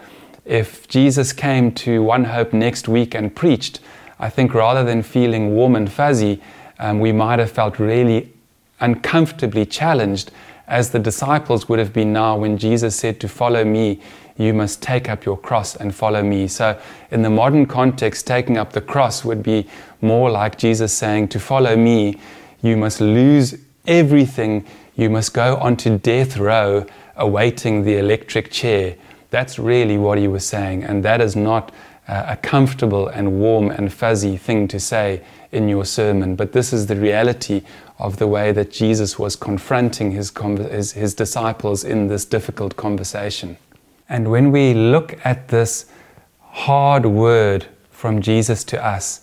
if 0.49 0.89
Jesus 0.89 1.35
came 1.35 1.73
to 1.73 2.03
One 2.03 2.25
Hope 2.25 2.55
next 2.55 2.89
week 2.89 3.15
and 3.15 3.35
preached, 3.35 3.81
I 4.19 4.31
think 4.31 4.55
rather 4.55 4.83
than 4.83 5.03
feeling 5.03 5.55
warm 5.55 5.77
and 5.77 5.93
fuzzy, 5.93 6.41
um, 6.79 7.01
we 7.01 7.13
might 7.13 7.39
have 7.39 7.53
felt 7.53 7.79
really 7.79 8.33
uncomfortably 8.81 9.67
challenged 9.67 10.31
as 10.67 10.91
the 10.91 10.99
disciples 10.99 11.69
would 11.69 11.79
have 11.79 11.93
been 11.93 12.15
now 12.15 12.39
when 12.39 12.57
Jesus 12.57 12.97
said, 12.97 13.21
To 13.21 13.29
follow 13.29 13.63
me, 13.63 14.01
you 14.39 14.55
must 14.55 14.81
take 14.81 15.09
up 15.11 15.25
your 15.27 15.37
cross 15.37 15.77
and 15.77 15.95
follow 15.95 16.23
me. 16.23 16.49
So, 16.49 16.81
in 17.11 17.21
the 17.21 17.31
modern 17.31 17.67
context, 17.67 18.27
taking 18.27 18.57
up 18.57 18.73
the 18.73 18.81
cross 18.81 19.25
would 19.25 19.43
be 19.43 19.67
more 20.01 20.31
like 20.31 20.57
Jesus 20.57 20.95
saying, 20.95 21.29
To 21.29 21.41
follow 21.41 21.77
me, 21.77 22.19
you 22.63 22.77
must 22.77 23.03
lose 23.03 23.55
everything, 23.87 24.65
you 24.97 25.11
must 25.11 25.35
go 25.35 25.57
onto 25.57 25.99
death 25.99 26.39
row 26.39 26.87
awaiting 27.17 27.85
the 27.85 27.99
electric 27.99 28.51
chair. 28.51 28.97
That's 29.31 29.59
really 29.59 29.99
what 29.99 30.19
he 30.19 30.29
was 30.29 30.47
saying, 30.47 30.85
and 30.85 31.05
that 31.05 31.21
is 31.21 31.37
not 31.37 31.73
uh, 32.09 32.25
a 32.29 32.37
comfortable 32.37 33.09
and 33.09 33.38
warm 33.38 33.71
and 33.71 33.93
fuzzy 33.93 34.37
thing 34.37 34.67
to 34.69 34.81
say 34.81 35.23
in 35.53 35.69
your 35.69 35.85
sermon, 35.85 36.37
but 36.37 36.53
this 36.53 36.73
is 36.73 36.87
the 36.87 36.97
reality 36.97 37.62
of 37.99 38.17
the 38.17 38.27
way 38.27 38.53
that 38.53 38.71
Jesus 38.71 39.19
was 39.19 39.37
confronting 39.37 40.12
his, 40.12 40.33
his, 40.71 40.93
his, 40.93 41.14
disciples 41.14 41.85
in 41.85 42.09
this 42.09 42.25
difficult 42.25 42.77
conversation. 42.77 43.57
And 44.09 44.31
when 44.31 44.53
we 44.53 44.73
look 44.73 45.19
at 45.25 45.49
this 45.49 45.87
hard 46.41 47.07
word 47.07 47.67
from 47.91 48.23
Jesus 48.23 48.62
to 48.64 48.85
us, 48.85 49.23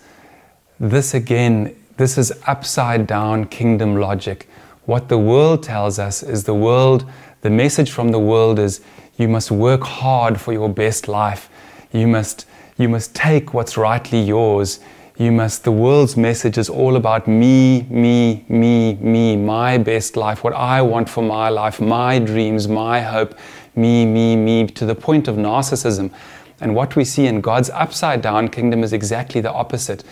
this 0.80 1.14
again, 1.14 1.76
this 1.98 2.18
is 2.18 2.34
upside 2.46 3.08
down 3.08 3.46
kingdom 3.46 3.96
logic. 3.96 4.50
What 4.86 5.10
the 5.10 5.18
world 5.18 5.64
tells 5.64 5.98
us 5.98 6.22
is 6.22 6.44
the 6.44 6.54
world, 6.54 7.10
the 7.42 7.50
message 7.50 7.92
from 7.92 8.10
the 8.10 8.20
world 8.20 8.60
is 8.60 8.82
you 9.18 9.28
must 9.28 9.52
work 9.52 9.84
hard 9.84 10.40
for 10.40 10.54
your 10.54 10.70
best 10.70 11.08
life. 11.08 11.50
You 11.92 12.08
must, 12.08 12.46
you 12.78 12.90
must 12.90 13.16
take 13.16 13.54
what's 13.54 13.78
rightly 13.78 14.22
yours 14.22 14.80
you 15.18 15.32
must, 15.32 15.64
the 15.64 15.72
world's 15.72 16.18
message 16.18 16.58
is 16.58 16.68
all 16.68 16.98
about 16.98 17.26
me, 17.26 17.84
me, 17.84 18.44
me, 18.50 18.96
me, 18.96 19.38
my 19.38 19.78
best 19.78 20.18
life, 20.18 20.44
what 20.44 20.54
I 20.54 20.82
want 20.82 21.08
for 21.08 21.24
my 21.24 21.48
life, 21.48 21.80
my 21.80 22.20
dreams, 22.20 22.68
my 22.68 23.00
hope, 23.00 23.34
me, 23.78 24.06
me, 24.06 24.36
me, 24.36 24.68
to 24.68 24.86
the 24.86 24.94
point 24.94 25.30
of 25.30 25.38
narcissism. 25.38 26.12
And 26.60 26.76
what 26.76 26.98
we 26.98 27.06
see 27.06 27.28
in 27.28 27.40
God's 27.40 27.70
upside 27.70 28.22
down 28.22 28.50
kingdom 28.50 28.84
is 28.84 28.92
exactly 28.92 29.40
the 29.40 29.54
opposite. 29.54 30.04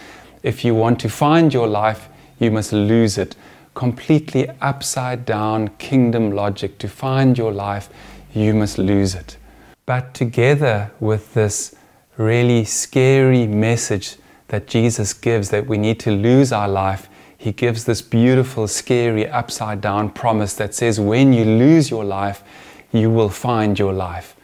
If 0.41 0.63
you 0.63 0.73
want 0.73 1.01
to 1.01 1.09
find 1.09 1.53
your 1.53 1.67
life, 1.67 2.07
you 2.39 2.49
must 2.51 2.71
lose 2.71 3.17
it. 3.17 3.35
Completely 3.73 4.49
upside 4.61 5.25
down 5.25 5.67
kingdom 5.79 6.31
logic. 6.31 6.77
To 6.77 6.87
find 6.87 7.37
your 7.37 7.51
life, 7.51 7.89
you 8.33 8.53
must 8.53 8.77
lose 8.77 9.15
it. 9.15 9.37
But 9.85 10.13
together 10.13 10.91
with 10.99 11.33
this 11.33 11.75
really 12.17 12.65
scary 12.65 13.47
message 13.47 14.17
that 14.47 14.67
Jesus 14.67 15.13
gives 15.13 15.49
that 15.49 15.67
we 15.67 15.77
need 15.77 15.99
to 16.01 16.11
lose 16.11 16.51
our 16.51 16.67
life, 16.67 17.09
he 17.37 17.51
gives 17.51 17.83
this 17.83 18.01
beautiful, 18.01 18.67
scary, 18.67 19.27
upside 19.27 19.81
down 19.81 20.09
promise 20.09 20.53
that 20.55 20.73
says, 20.73 20.99
when 20.99 21.33
you 21.33 21.43
lose 21.43 21.89
your 21.89 22.05
life, 22.05 22.43
you 22.91 23.09
will 23.09 23.29
find 23.29 23.77
your 23.77 23.91
life. 23.91 24.35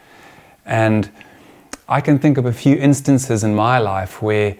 And 0.66 1.10
I 1.88 2.00
can 2.00 2.18
think 2.18 2.36
of 2.36 2.46
a 2.46 2.52
few 2.52 2.76
instances 2.76 3.42
in 3.42 3.54
my 3.54 3.78
life 3.78 4.20
where 4.20 4.56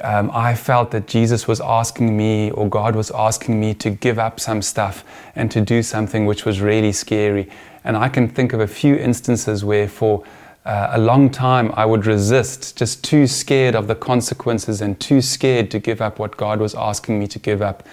um, 0.00 0.30
I 0.32 0.54
felt 0.54 0.90
that 0.92 1.06
Jesus 1.06 1.46
was 1.46 1.60
asking 1.60 2.16
me, 2.16 2.50
or 2.50 2.68
God 2.68 2.96
was 2.96 3.10
asking 3.10 3.60
me, 3.60 3.74
to 3.74 3.90
give 3.90 4.18
up 4.18 4.40
some 4.40 4.62
stuff 4.62 5.04
and 5.36 5.50
to 5.50 5.60
do 5.60 5.82
something 5.82 6.24
which 6.24 6.44
was 6.46 6.60
really 6.60 6.92
scary. 6.92 7.50
And 7.84 7.96
I 7.96 8.08
can 8.08 8.28
think 8.28 8.52
of 8.52 8.60
a 8.60 8.66
few 8.66 8.94
instances 8.94 9.64
where, 9.64 9.88
for 9.88 10.24
uh, 10.64 10.90
a 10.92 10.98
long 10.98 11.28
time 11.28 11.72
I 11.74 11.84
would 11.84 12.06
resist, 12.06 12.76
just 12.76 13.04
too 13.04 13.26
scared 13.26 13.74
of 13.74 13.86
the 13.86 13.94
consequences 13.94 14.80
and 14.80 14.98
too 14.98 15.20
scared 15.20 15.70
to 15.72 15.78
give 15.78 16.00
up 16.00 16.18
what 16.18 16.36
God 16.36 16.60
was 16.60 16.74
asking 16.74 17.18
me 17.18 17.26
to 17.26 17.38
give 17.38 17.60
up. 17.60 17.86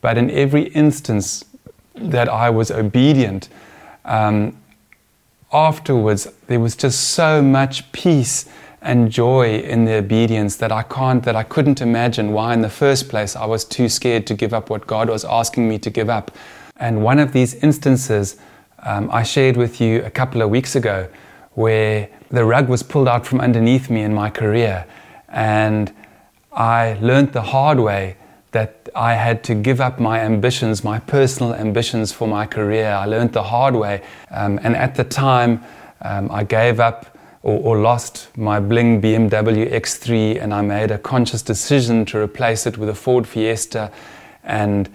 But 0.00 0.18
in 0.18 0.30
every 0.30 0.64
instance 0.68 1.44
that 1.94 2.28
I 2.28 2.50
was 2.50 2.70
obedient, 2.70 3.48
um, 4.04 4.56
afterwards 5.52 6.30
there 6.46 6.60
was 6.60 6.76
just 6.76 7.10
so 7.10 7.40
much 7.40 7.90
peace 7.92 8.46
and 8.80 9.10
joy 9.10 9.58
in 9.58 9.84
the 9.84 9.94
obedience 9.94 10.56
that 10.56 10.70
I 10.70 10.82
can't, 10.82 11.22
that 11.24 11.34
I 11.34 11.42
couldn't 11.42 11.80
imagine 11.80 12.32
why 12.32 12.54
in 12.54 12.62
the 12.62 12.70
first 12.70 13.08
place 13.08 13.34
I 13.34 13.44
was 13.44 13.64
too 13.64 13.88
scared 13.88 14.26
to 14.28 14.34
give 14.34 14.54
up 14.54 14.70
what 14.70 14.86
God 14.86 15.08
was 15.08 15.24
asking 15.24 15.68
me 15.68 15.78
to 15.80 15.90
give 15.90 16.08
up. 16.08 16.30
And 16.76 17.02
one 17.02 17.18
of 17.18 17.32
these 17.32 17.54
instances 17.56 18.36
um, 18.84 19.10
I 19.12 19.24
shared 19.24 19.56
with 19.56 19.80
you 19.80 20.04
a 20.04 20.10
couple 20.10 20.42
of 20.42 20.50
weeks 20.50 20.76
ago 20.76 21.08
where 21.54 22.08
the 22.30 22.44
rug 22.44 22.68
was 22.68 22.82
pulled 22.82 23.08
out 23.08 23.26
from 23.26 23.40
underneath 23.40 23.90
me 23.90 24.02
in 24.02 24.14
my 24.14 24.30
career. 24.30 24.86
And 25.28 25.92
I 26.52 26.96
learned 27.00 27.32
the 27.32 27.42
hard 27.42 27.80
way 27.80 28.16
that 28.52 28.88
I 28.94 29.14
had 29.14 29.42
to 29.44 29.54
give 29.54 29.80
up 29.80 29.98
my 29.98 30.20
ambitions, 30.20 30.84
my 30.84 31.00
personal 31.00 31.54
ambitions 31.54 32.12
for 32.12 32.28
my 32.28 32.46
career. 32.46 32.92
I 32.92 33.04
learned 33.04 33.32
the 33.32 33.42
hard 33.42 33.74
way. 33.74 34.02
Um, 34.30 34.58
and 34.62 34.76
at 34.76 34.94
the 34.94 35.04
time, 35.04 35.62
um, 36.00 36.30
I 36.30 36.44
gave 36.44 36.80
up 36.80 37.17
or, 37.48 37.60
or 37.60 37.78
lost 37.78 38.28
my 38.36 38.60
bling 38.60 39.00
BMW 39.00 39.72
X3 39.72 40.42
and 40.42 40.52
I 40.52 40.60
made 40.60 40.90
a 40.90 40.98
conscious 40.98 41.40
decision 41.40 42.04
to 42.06 42.18
replace 42.18 42.66
it 42.66 42.76
with 42.76 42.90
a 42.90 42.94
Ford 42.94 43.26
Fiesta 43.26 43.90
and 44.44 44.86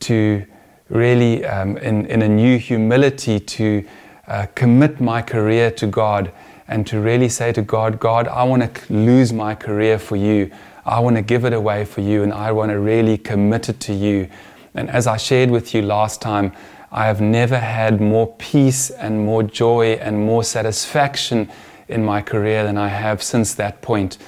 to 0.00 0.46
really, 0.88 1.44
um, 1.44 1.76
in, 1.76 2.06
in 2.06 2.22
a 2.22 2.28
new 2.28 2.58
humility, 2.58 3.38
to 3.38 3.84
uh, 4.26 4.46
commit 4.54 5.02
my 5.02 5.20
career 5.20 5.70
to 5.72 5.86
God 5.86 6.32
and 6.66 6.86
to 6.86 6.98
really 6.98 7.28
say 7.28 7.52
to 7.52 7.60
God, 7.60 8.00
God, 8.00 8.26
I 8.26 8.42
want 8.44 8.74
to 8.74 8.92
lose 8.92 9.30
my 9.34 9.54
career 9.54 9.98
for 9.98 10.16
you. 10.16 10.50
I 10.86 11.00
want 11.00 11.16
to 11.16 11.22
give 11.22 11.44
it 11.44 11.52
away 11.52 11.84
for 11.84 12.00
you 12.00 12.22
and 12.22 12.32
I 12.32 12.52
want 12.52 12.70
to 12.70 12.78
really 12.78 13.18
commit 13.18 13.68
it 13.68 13.80
to 13.80 13.92
you. 13.92 14.30
And 14.74 14.88
as 14.88 15.06
I 15.06 15.18
shared 15.18 15.50
with 15.50 15.74
you 15.74 15.82
last 15.82 16.22
time, 16.22 16.52
I 16.90 17.04
have 17.04 17.20
never 17.20 17.58
had 17.58 18.00
more 18.00 18.34
peace 18.38 18.88
and 18.88 19.26
more 19.26 19.42
joy 19.42 19.98
and 20.00 20.24
more 20.24 20.42
satisfaction 20.42 21.50
in 21.88 22.04
my 22.04 22.22
career 22.22 22.64
than 22.64 22.76
I 22.76 22.88
have 22.88 23.22
since 23.22 23.54
that 23.54 23.82
point. 23.82 24.18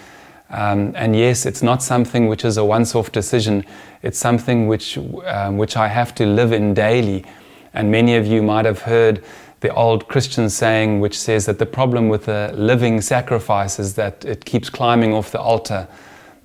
Um, 0.50 0.92
and 0.96 1.14
yes, 1.14 1.46
it's 1.46 1.62
not 1.62 1.82
something 1.82 2.26
which 2.26 2.44
is 2.44 2.56
a 2.56 2.64
once 2.64 2.94
off 2.94 3.12
decision, 3.12 3.64
it's 4.02 4.18
something 4.18 4.66
which, 4.66 4.98
um, 4.98 5.58
which 5.58 5.76
I 5.76 5.88
have 5.88 6.14
to 6.16 6.26
live 6.26 6.52
in 6.52 6.74
daily. 6.74 7.24
And 7.72 7.90
many 7.90 8.16
of 8.16 8.26
you 8.26 8.42
might 8.42 8.64
have 8.64 8.82
heard 8.82 9.22
the 9.60 9.72
old 9.74 10.08
Christian 10.08 10.50
saying, 10.50 11.00
which 11.00 11.18
says 11.18 11.46
that 11.46 11.58
the 11.58 11.66
problem 11.66 12.08
with 12.08 12.28
a 12.28 12.52
living 12.54 13.00
sacrifice 13.00 13.78
is 13.78 13.94
that 13.94 14.24
it 14.24 14.44
keeps 14.44 14.70
climbing 14.70 15.12
off 15.12 15.30
the 15.30 15.40
altar. 15.40 15.86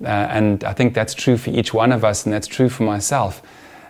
Uh, 0.04 0.08
and 0.08 0.62
I 0.62 0.72
think 0.74 0.94
that's 0.94 1.14
true 1.14 1.38
for 1.38 1.50
each 1.50 1.72
one 1.72 1.90
of 1.90 2.04
us, 2.04 2.26
and 2.26 2.32
that's 2.32 2.46
true 2.46 2.68
for 2.68 2.82
myself. 2.82 3.42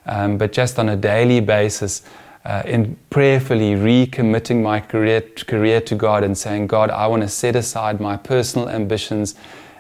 Um, 0.07 0.39
but 0.39 0.53
just 0.53 0.79
on 0.79 0.89
a 0.89 0.97
daily 0.97 1.41
basis, 1.41 2.03
uh, 2.47 2.63
in 2.65 2.97
prayerfully 3.11 3.75
recommitting 3.75 4.63
my 4.63 4.79
career, 4.79 5.21
career 5.21 5.81
to 5.81 5.97
God 5.97 6.23
and 6.23 6.39
saying, 6.39 6.69
God, 6.69 6.91
I 6.91 7.09
want 7.09 7.23
to 7.23 7.29
set 7.29 7.57
aside 7.57 8.01
my 8.01 8.17
personal 8.17 8.69
ambitions 8.69 9.35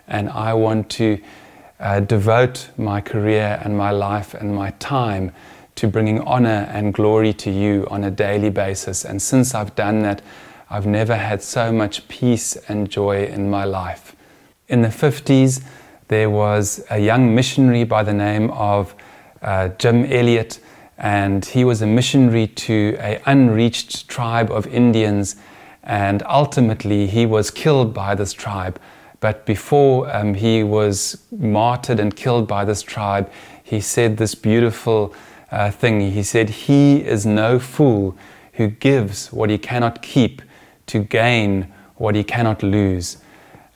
and 0.08 0.28
I 0.28 0.52
want 0.52 0.90
to 0.90 1.22
uh, 1.78 2.00
devote 2.00 2.70
my 2.76 3.00
career 3.00 3.60
and 3.62 3.78
my 3.78 3.92
life 3.92 4.34
and 4.34 4.52
my 4.52 4.70
time 4.80 5.30
to 5.76 5.86
bringing 5.86 6.20
honor 6.22 6.68
and 6.72 6.92
glory 6.92 7.32
to 7.34 7.52
you 7.52 7.86
on 7.88 8.02
a 8.02 8.10
daily 8.10 8.50
basis. 8.50 9.04
And 9.04 9.22
since 9.22 9.54
I've 9.54 9.76
done 9.76 10.00
that, 10.00 10.20
I've 10.68 10.86
never 10.86 11.14
had 11.14 11.42
so 11.42 11.70
much 11.70 12.08
peace 12.08 12.56
and 12.68 12.90
joy 12.90 13.26
in 13.26 13.48
my 13.48 13.64
life. 13.64 14.16
In 14.66 14.82
the 14.82 14.88
50s, 14.88 15.62
there 16.08 16.30
was 16.30 16.84
a 16.90 16.98
young 16.98 17.32
missionary 17.32 17.84
by 17.84 18.02
the 18.02 18.14
name 18.14 18.50
of 18.50 18.92
uh, 19.40 19.68
Jim 19.68 20.04
Elliot 20.06 20.58
and 20.98 21.44
he 21.44 21.64
was 21.64 21.82
a 21.82 21.86
missionary 21.86 22.46
to 22.46 22.96
an 23.00 23.20
unreached 23.26 24.08
tribe 24.08 24.50
of 24.50 24.66
Indians, 24.66 25.36
and 25.82 26.22
ultimately 26.24 27.06
he 27.06 27.26
was 27.26 27.50
killed 27.50 27.92
by 27.92 28.14
this 28.14 28.32
tribe. 28.32 28.80
But 29.20 29.46
before 29.46 30.14
um, 30.14 30.34
he 30.34 30.62
was 30.62 31.22
martyred 31.30 32.00
and 32.00 32.14
killed 32.14 32.46
by 32.46 32.64
this 32.64 32.82
tribe, 32.82 33.30
he 33.62 33.80
said 33.80 34.16
this 34.16 34.34
beautiful 34.34 35.14
uh, 35.50 35.70
thing. 35.70 36.12
He 36.12 36.22
said, 36.22 36.50
He 36.50 36.98
is 36.98 37.26
no 37.26 37.58
fool 37.58 38.16
who 38.54 38.68
gives 38.68 39.32
what 39.32 39.50
he 39.50 39.58
cannot 39.58 40.02
keep 40.02 40.42
to 40.86 41.00
gain 41.00 41.72
what 41.96 42.14
he 42.14 42.24
cannot 42.24 42.62
lose. 42.62 43.18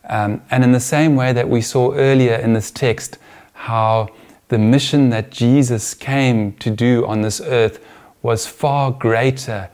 Um, 0.08 0.42
and 0.50 0.64
in 0.64 0.72
the 0.72 0.80
same 0.80 1.16
way 1.16 1.32
that 1.32 1.48
we 1.48 1.60
saw 1.60 1.92
earlier 1.92 2.34
in 2.34 2.52
this 2.52 2.70
text, 2.70 3.18
how 3.52 4.08
the 4.50 4.58
mission 4.58 5.10
that 5.10 5.30
Jesus 5.30 5.94
came 5.94 6.52
to 6.54 6.70
do 6.70 7.06
on 7.06 7.22
this 7.22 7.40
earth 7.40 7.82
was 8.20 8.46
far 8.46 8.90
greater 8.90 9.70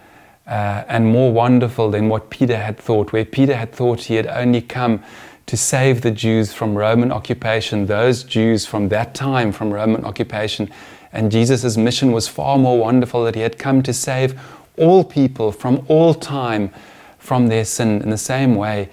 uh, 0.46 0.84
and 0.86 1.06
more 1.06 1.32
wonderful 1.32 1.90
than 1.90 2.10
what 2.10 2.28
Peter 2.28 2.58
had 2.58 2.78
thought, 2.78 3.10
where 3.10 3.24
Peter 3.24 3.56
had 3.56 3.72
thought 3.72 4.02
he 4.02 4.14
had 4.14 4.26
only 4.26 4.60
come 4.60 5.02
to 5.46 5.56
save 5.56 6.02
the 6.02 6.10
Jews 6.10 6.52
from 6.52 6.76
Roman 6.76 7.10
occupation, 7.10 7.86
those 7.86 8.22
Jews 8.22 8.66
from 8.66 8.90
that 8.90 9.14
time 9.14 9.50
from 9.50 9.72
Roman 9.72 10.04
occupation. 10.04 10.70
And 11.10 11.32
Jesus' 11.32 11.78
mission 11.78 12.12
was 12.12 12.28
far 12.28 12.58
more 12.58 12.78
wonderful 12.78 13.24
that 13.24 13.34
he 13.34 13.40
had 13.40 13.58
come 13.58 13.82
to 13.82 13.94
save 13.94 14.38
all 14.76 15.02
people 15.04 15.52
from 15.52 15.86
all 15.88 16.12
time 16.12 16.70
from 17.18 17.46
their 17.46 17.64
sin. 17.64 18.02
In 18.02 18.10
the 18.10 18.18
same 18.18 18.56
way, 18.56 18.90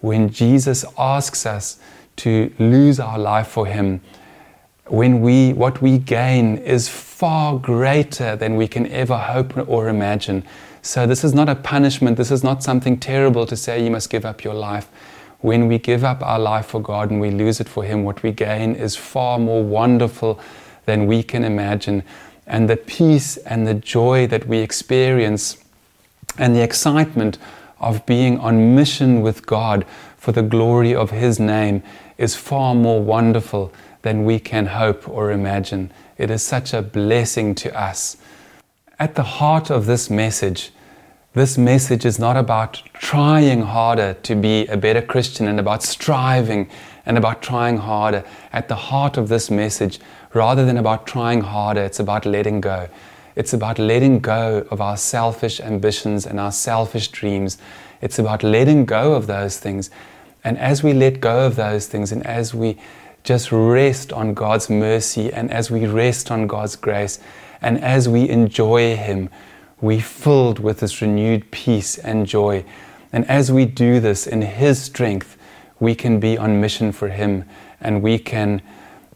when 0.00 0.30
Jesus 0.30 0.82
asks 0.96 1.44
us 1.44 1.78
to 2.16 2.50
lose 2.58 2.98
our 2.98 3.18
life 3.18 3.48
for 3.48 3.66
him, 3.66 4.00
when 4.88 5.20
we, 5.20 5.52
what 5.52 5.82
we 5.82 5.98
gain 5.98 6.58
is 6.58 6.88
far 6.88 7.58
greater 7.58 8.36
than 8.36 8.56
we 8.56 8.68
can 8.68 8.86
ever 8.88 9.16
hope 9.16 9.68
or 9.68 9.88
imagine. 9.88 10.44
So, 10.82 11.06
this 11.06 11.24
is 11.24 11.34
not 11.34 11.48
a 11.48 11.56
punishment. 11.56 12.16
This 12.16 12.30
is 12.30 12.44
not 12.44 12.62
something 12.62 12.98
terrible 12.98 13.46
to 13.46 13.56
say 13.56 13.82
you 13.82 13.90
must 13.90 14.10
give 14.10 14.24
up 14.24 14.44
your 14.44 14.54
life. 14.54 14.88
When 15.40 15.66
we 15.66 15.78
give 15.78 16.04
up 16.04 16.22
our 16.22 16.38
life 16.38 16.66
for 16.66 16.80
God 16.80 17.10
and 17.10 17.20
we 17.20 17.30
lose 17.30 17.60
it 17.60 17.68
for 17.68 17.82
Him, 17.82 18.04
what 18.04 18.22
we 18.22 18.30
gain 18.30 18.74
is 18.76 18.94
far 18.94 19.38
more 19.38 19.64
wonderful 19.64 20.38
than 20.84 21.06
we 21.06 21.22
can 21.22 21.42
imagine. 21.42 22.04
And 22.46 22.70
the 22.70 22.76
peace 22.76 23.36
and 23.38 23.66
the 23.66 23.74
joy 23.74 24.28
that 24.28 24.46
we 24.46 24.58
experience 24.58 25.58
and 26.38 26.54
the 26.54 26.62
excitement 26.62 27.38
of 27.80 28.06
being 28.06 28.38
on 28.38 28.76
mission 28.76 29.20
with 29.20 29.46
God 29.46 29.84
for 30.16 30.30
the 30.30 30.42
glory 30.42 30.94
of 30.94 31.10
His 31.10 31.40
name 31.40 31.82
is 32.16 32.36
far 32.36 32.74
more 32.74 33.02
wonderful 33.02 33.72
than 34.06 34.24
we 34.24 34.38
can 34.38 34.66
hope 34.66 35.08
or 35.08 35.32
imagine. 35.32 35.90
It 36.16 36.30
is 36.30 36.40
such 36.40 36.72
a 36.72 36.80
blessing 36.80 37.56
to 37.56 37.76
us. 37.76 38.16
At 39.00 39.16
the 39.16 39.24
heart 39.24 39.68
of 39.68 39.86
this 39.86 40.08
message, 40.08 40.70
this 41.32 41.58
message 41.58 42.04
is 42.04 42.16
not 42.16 42.36
about 42.36 42.80
trying 42.94 43.62
harder 43.62 44.14
to 44.22 44.36
be 44.36 44.64
a 44.68 44.76
better 44.76 45.02
Christian 45.02 45.48
and 45.48 45.58
about 45.58 45.82
striving 45.82 46.70
and 47.04 47.18
about 47.18 47.42
trying 47.42 47.78
harder. 47.78 48.22
At 48.52 48.68
the 48.68 48.76
heart 48.76 49.16
of 49.16 49.28
this 49.28 49.50
message, 49.50 49.98
rather 50.32 50.64
than 50.64 50.76
about 50.76 51.08
trying 51.08 51.40
harder, 51.40 51.82
it's 51.82 51.98
about 51.98 52.24
letting 52.24 52.60
go. 52.60 52.88
It's 53.34 53.54
about 53.54 53.80
letting 53.80 54.20
go 54.20 54.68
of 54.70 54.80
our 54.80 54.96
selfish 54.96 55.58
ambitions 55.58 56.26
and 56.28 56.38
our 56.38 56.52
selfish 56.52 57.08
dreams. 57.08 57.58
It's 58.00 58.20
about 58.20 58.44
letting 58.44 58.84
go 58.84 59.14
of 59.14 59.26
those 59.26 59.58
things. 59.58 59.90
And 60.44 60.56
as 60.58 60.84
we 60.84 60.92
let 60.92 61.20
go 61.20 61.44
of 61.44 61.56
those 61.56 61.88
things 61.88 62.12
and 62.12 62.24
as 62.24 62.54
we 62.54 62.78
just 63.26 63.50
rest 63.50 64.12
on 64.12 64.34
God's 64.34 64.70
mercy 64.70 65.32
and 65.32 65.50
as 65.50 65.68
we 65.68 65.84
rest 65.84 66.30
on 66.30 66.46
God's 66.46 66.76
grace 66.76 67.18
and 67.60 67.82
as 67.82 68.08
we 68.08 68.28
enjoy 68.28 68.96
Him, 68.96 69.28
we're 69.80 70.00
filled 70.00 70.60
with 70.60 70.78
this 70.78 71.02
renewed 71.02 71.50
peace 71.50 71.98
and 71.98 72.24
joy. 72.24 72.64
And 73.12 73.28
as 73.28 73.50
we 73.50 73.64
do 73.64 73.98
this 73.98 74.28
in 74.28 74.42
His 74.42 74.80
strength, 74.80 75.36
we 75.80 75.94
can 75.94 76.20
be 76.20 76.38
on 76.38 76.60
mission 76.60 76.92
for 76.92 77.08
Him 77.08 77.44
and 77.80 78.00
we 78.00 78.18
can 78.20 78.62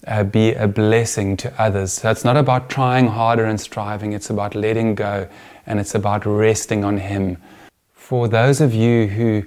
uh, 0.08 0.24
be 0.24 0.54
a 0.54 0.66
blessing 0.66 1.36
to 1.36 1.62
others. 1.62 1.92
So 1.92 2.10
it's 2.10 2.24
not 2.24 2.36
about 2.36 2.68
trying 2.68 3.06
harder 3.06 3.44
and 3.44 3.60
striving, 3.60 4.12
it's 4.12 4.28
about 4.28 4.56
letting 4.56 4.96
go 4.96 5.28
and 5.66 5.78
it's 5.78 5.94
about 5.94 6.26
resting 6.26 6.82
on 6.82 6.98
Him. 6.98 7.36
For 7.92 8.26
those 8.26 8.60
of 8.60 8.74
you 8.74 9.06
who 9.06 9.44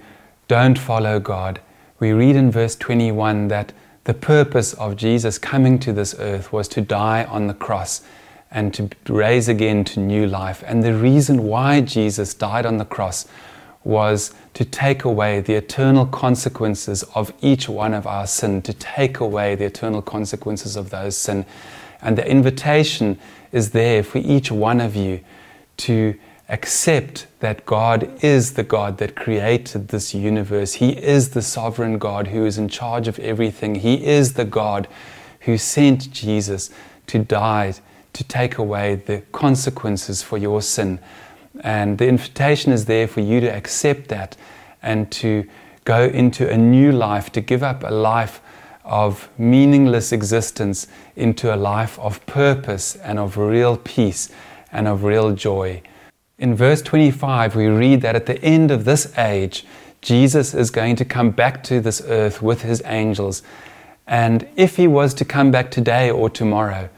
don't 0.48 0.80
follow 0.80 1.20
God, 1.20 1.60
we 2.00 2.14
read 2.14 2.38
in 2.38 2.50
verse 2.50 2.78
21 2.78 3.50
that 3.50 3.74
the 4.06 4.14
purpose 4.14 4.74
of 4.74 4.96
Jesus 4.96 5.38
coming 5.38 5.80
to 5.80 5.94
this 5.94 6.16
earth 6.20 6.52
was 6.52 6.68
to 6.70 6.82
die 6.82 7.24
on 7.24 7.48
the 7.48 7.54
cross 7.54 8.02
and 8.52 8.74
to 8.74 8.90
raise 9.08 9.48
again 9.48 9.84
to 9.86 10.00
new 10.00 10.28
life. 10.28 10.64
And 10.68 10.84
the 10.84 10.94
reason 10.94 11.44
why 11.44 11.82
Jesus 11.82 12.34
died 12.34 12.66
on 12.66 12.78
the 12.78 12.86
cross 12.86 13.26
was 13.84 14.34
to 14.54 14.64
take 14.64 15.04
away 15.04 15.42
the 15.42 15.56
eternal 15.56 16.06
consequences 16.06 17.04
of 17.16 17.34
each 17.42 17.68
one 17.68 17.94
of 17.94 18.06
our 18.06 18.28
sin, 18.28 18.62
to 18.62 18.74
take 18.74 19.20
away 19.20 19.56
the 19.56 19.66
eternal 19.66 20.02
consequences 20.02 20.76
of 20.76 20.90
those 20.90 21.18
sin. 21.18 21.46
And 22.02 22.18
the 22.18 22.30
invitation 22.30 23.20
is 23.52 23.72
there 23.72 24.04
for 24.04 24.20
each 24.20 24.52
one 24.52 24.80
of 24.80 24.96
you 24.96 25.22
to 25.78 26.18
accept 26.54 27.26
that 27.40 27.66
God 27.66 28.10
is 28.24 28.54
the 28.54 28.64
God 28.64 29.00
that 29.00 29.16
created 29.16 29.88
this 29.88 30.14
universe. 30.14 30.74
He 30.74 30.92
is 30.92 31.32
the 31.32 31.42
sovereign 31.42 31.98
God 31.98 32.28
who 32.28 32.46
is 32.46 32.60
in 32.60 32.70
charge 32.70 33.08
of 33.08 33.18
everything. 33.18 33.76
He 33.76 34.06
is 34.06 34.34
the 34.34 34.46
God 34.46 34.88
who 35.42 35.58
sent 35.58 36.12
Jesus 36.12 36.70
to 37.08 37.18
die 37.18 37.74
to 38.14 38.24
take 38.24 38.60
away 38.60 38.96
the 38.96 39.24
consequences 39.32 40.22
for 40.22 40.38
your 40.38 40.62
sin. 40.62 41.00
And 41.62 41.98
the 41.98 42.08
invitation 42.08 42.72
is 42.72 42.86
there 42.86 43.08
for 43.08 43.22
you 43.22 43.40
to 43.42 43.52
accept 43.52 44.10
that 44.10 44.38
and 44.84 45.12
to 45.14 45.50
go 45.86 46.04
into 46.04 46.48
a 46.48 46.56
new 46.56 46.92
life, 46.92 47.32
to 47.32 47.42
give 47.42 47.64
up 47.64 47.84
a 47.84 47.92
life 47.92 48.42
of 48.84 49.28
meaningless 49.40 50.12
existence 50.12 50.86
into 51.16 51.54
a 51.54 51.58
life 51.58 51.98
of 51.98 52.24
purpose 52.28 52.96
and 52.98 53.18
of 53.18 53.38
real 53.38 53.76
peace 53.78 54.30
and 54.72 54.88
of 54.88 55.04
real 55.04 55.34
joy. 55.34 55.82
In 56.38 56.56
verse 56.56 56.82
25, 56.82 57.56
we 57.56 57.68
read 57.68 58.02
that 58.02 58.16
at 58.16 58.26
the 58.26 58.42
end 58.44 58.72
of 58.72 58.86
this 58.86 59.18
age, 59.18 59.66
Jesus 60.02 60.54
is 60.54 60.72
going 60.72 60.96
to 60.98 61.06
come 61.06 61.32
back 61.32 61.64
to 61.64 61.80
this 61.80 62.02
earth 62.08 62.42
with 62.42 62.64
his 62.64 62.82
angels. 62.86 63.44
And 64.08 64.48
if 64.56 64.76
he 64.78 64.88
was 64.88 65.14
to 65.16 65.26
come 65.26 65.52
back 65.52 65.72
today 65.72 66.10
or 66.10 66.30
tomorrow, 66.30 66.90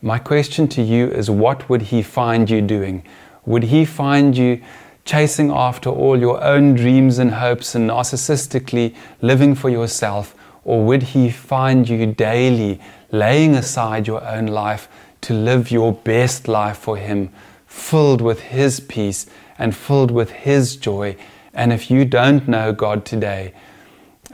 my 0.00 0.18
question 0.18 0.68
to 0.68 0.82
you 0.82 1.08
is 1.10 1.30
what 1.30 1.68
would 1.68 1.82
he 1.82 2.02
find 2.02 2.50
you 2.50 2.60
doing? 2.60 3.02
Would 3.46 3.64
he 3.64 3.84
find 3.84 4.36
you 4.36 4.62
chasing 5.04 5.50
after 5.50 5.90
all 5.90 6.18
your 6.18 6.42
own 6.42 6.74
dreams 6.74 7.18
and 7.18 7.32
hopes 7.32 7.74
and 7.74 7.90
narcissistically 7.90 8.94
living 9.20 9.54
for 9.54 9.68
yourself? 9.68 10.34
Or 10.64 10.84
would 10.84 11.02
He 11.02 11.30
find 11.30 11.88
you 11.88 12.06
daily 12.06 12.80
laying 13.10 13.54
aside 13.54 14.06
your 14.06 14.24
own 14.24 14.46
life 14.46 14.88
to 15.22 15.34
live 15.34 15.70
your 15.70 15.92
best 15.92 16.48
life 16.48 16.78
for 16.78 16.96
Him, 16.96 17.30
filled 17.72 18.20
with 18.20 18.40
His 18.40 18.80
peace 18.80 19.26
and 19.58 19.74
filled 19.74 20.10
with 20.10 20.30
His 20.30 20.76
joy? 20.76 21.16
And 21.54 21.72
if 21.72 21.90
you 21.90 22.04
don't 22.04 22.46
know 22.46 22.72
God 22.72 23.04
today, 23.04 23.54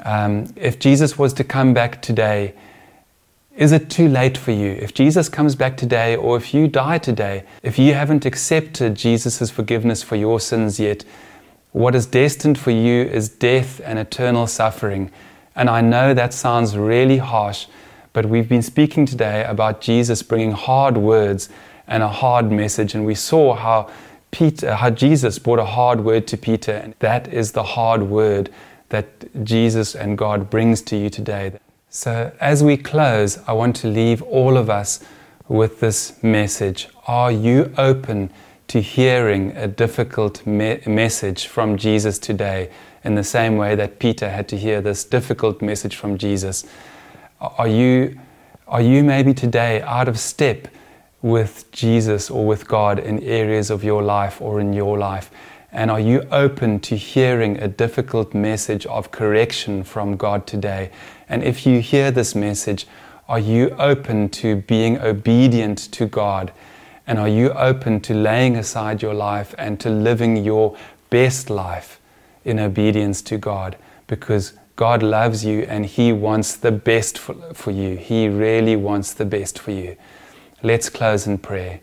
um, 0.03 0.53
if 0.57 0.79
Jesus 0.79 1.19
was 1.19 1.33
to 1.35 1.45
come 1.45 1.73
back 1.73 2.03
today, 2.03 2.55
is 3.57 3.73
it 3.73 3.91
too 3.91 4.09
late 4.09 4.37
for 4.37 4.53
you? 4.53 4.71
If 4.71 4.95
Jesus 4.95 5.29
comes 5.29 5.57
back 5.57 5.77
today, 5.77 6.15
or 6.15 6.37
if 6.37 6.55
you 6.55 6.69
die 6.69 6.99
today, 6.99 7.45
if 7.63 7.79
you 7.79 7.95
haven't 7.95 8.25
accepted 8.25 8.95
Jesus' 8.95 9.51
forgiveness 9.51 10.03
for 10.03 10.15
your 10.15 10.39
sins 10.39 10.79
yet, 10.79 11.05
what 11.73 11.95
is 11.95 12.07
destined 12.07 12.59
for 12.59 12.71
you 12.71 13.03
is 13.03 13.29
death 13.29 13.81
and 13.85 13.99
eternal 13.99 14.47
suffering. 14.47 15.11
And 15.57 15.69
I 15.69 15.81
know 15.81 16.15
that 16.15 16.33
sounds 16.33 16.77
really 16.77 17.19
harsh, 17.19 17.67
but 18.13 18.27
we've 18.27 18.49
been 18.49 18.63
speaking 18.63 19.07
today 19.07 19.45
about 19.45 19.81
Jesus 19.81 20.23
bringing 20.23 20.53
hard 20.53 20.97
words 20.97 21.49
and 21.89 22.03
a 22.03 22.09
hard 22.09 22.53
message, 22.53 22.95
and 22.95 23.05
we 23.05 23.15
saw 23.15 23.55
how 23.55 23.91
Peter, 24.31 24.75
how 24.75 24.91
Jesus 24.91 25.39
brought 25.39 25.59
a 25.59 25.65
hard 25.65 26.05
word 26.05 26.27
to 26.29 26.37
Peter, 26.37 26.73
and 26.73 26.95
that 26.99 27.33
is 27.33 27.53
the 27.53 27.63
hard 27.63 28.03
word 28.03 28.51
that 28.91 29.45
Jesus 29.45 29.95
and 29.95 30.17
God 30.17 30.51
brings 30.51 30.83
to 30.83 30.97
you 30.97 31.11
today. 31.11 31.59
So, 31.91 32.33
as 32.41 32.63
we 32.63 32.77
close, 32.77 33.39
I 33.47 33.53
want 33.53 33.75
to 33.77 33.89
leave 33.89 34.23
all 34.23 34.57
of 34.57 34.69
us 34.69 35.01
with 35.49 35.81
this 35.81 36.23
message. 36.23 36.89
Are 37.07 37.33
you 37.33 37.73
open 37.79 38.31
to 38.69 38.83
hearing 38.83 39.57
a 39.57 39.67
difficult 39.67 40.47
me- 40.47 40.83
message 40.87 41.47
from 41.47 41.79
Jesus 41.79 42.19
today 42.19 42.71
in 43.03 43.15
the 43.15 43.25
same 43.25 43.57
way 43.57 43.75
that 43.75 43.99
Peter 43.99 44.29
had 44.29 44.47
to 44.49 44.59
hear 44.59 44.83
this 44.83 45.05
difficult 45.05 45.63
message 45.63 45.97
from 45.97 46.19
Jesus? 46.19 46.67
Are 47.41 47.69
you, 47.69 48.19
are 48.67 48.83
you 48.83 49.03
maybe 49.03 49.33
today 49.33 49.81
out 49.83 50.09
of 50.09 50.19
step 50.19 50.69
with 51.23 51.71
Jesus 51.73 52.31
or 52.31 52.47
with 52.47 52.69
God 52.69 52.99
in 52.99 53.23
areas 53.23 53.71
of 53.71 53.83
your 53.83 54.03
life 54.03 54.41
or 54.41 54.61
in 54.61 54.73
your 54.73 54.99
life? 54.99 55.31
And 55.71 55.91
are 55.91 56.01
you 56.01 56.23
open 56.31 56.81
to 56.81 56.97
hearing 56.97 57.59
a 57.59 57.69
difficult 57.69 58.33
message 58.33 58.87
of 58.87 59.11
correction 59.11 59.85
from 59.85 60.17
God 60.17 60.47
today? 60.47 60.91
And 61.29 61.43
if 61.43 61.67
you 61.67 61.81
hear 61.81 62.11
this 62.11 62.35
message, 62.35 62.87
are 63.29 63.39
you 63.39 63.71
open 63.79 64.31
to 64.31 64.57
being 64.57 64.99
obedient 64.99 65.79
to 65.93 66.07
God? 66.07 66.53
And 67.07 67.19
are 67.19 67.29
you 67.29 67.51
open 67.51 68.01
to 68.03 68.15
laying 68.15 68.57
aside 68.57 69.03
your 69.03 69.15
life 69.15 69.55
and 69.59 69.79
to 69.81 69.91
living 69.91 70.37
your 70.37 70.77
best 71.11 71.51
life 71.51 72.01
in 72.45 72.59
obedience 72.59 73.21
to 73.23 73.37
God? 73.37 73.77
Because 74.07 74.55
God 74.77 75.03
loves 75.03 75.45
you 75.45 75.63
and 75.63 75.85
He 75.85 76.13
wants 76.13 76.57
the 76.57 76.73
best 76.73 77.19
for, 77.19 77.71
you. 77.71 77.97
He 77.97 78.29
really 78.29 78.77
wants 78.77 79.13
the 79.13 79.27
best 79.27 79.59
for 79.59 79.73
you. 79.73 79.97
Let's 80.61 80.89
close 80.89 81.29
in 81.29 81.39
prayer. 81.39 81.79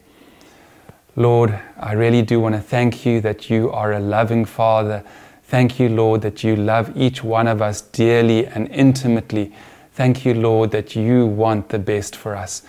Lord, 1.15 1.57
I 1.77 1.93
really 1.93 2.21
do 2.21 2.41
want 2.41 2.55
to 2.55 2.61
thank 2.61 3.05
you 3.05 3.21
that 3.21 3.49
you 3.49 3.71
are 3.71 3.93
a 3.93 4.01
loving 4.01 4.43
Father. 4.43 5.01
Thank 5.43 5.79
you, 5.79 5.87
Lord, 5.87 6.21
that 6.23 6.43
you 6.43 6.57
love 6.57 6.91
each 6.93 7.23
one 7.23 7.47
of 7.47 7.61
us 7.61 7.79
dearly 7.79 8.45
and 8.45 8.67
intimately. 8.67 9.53
Thank 9.93 10.25
you, 10.25 10.33
Lord, 10.33 10.71
that 10.71 10.93
you 10.93 11.25
want 11.25 11.69
the 11.69 11.79
best 11.79 12.17
for 12.17 12.35
us. 12.35 12.63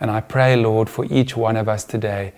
And 0.00 0.10
I 0.10 0.22
pray, 0.22 0.56
Lord, 0.56 0.88
for 0.88 1.04
each 1.10 1.36
one 1.36 1.58
of 1.58 1.68
us 1.68 1.84
today. 1.84 2.32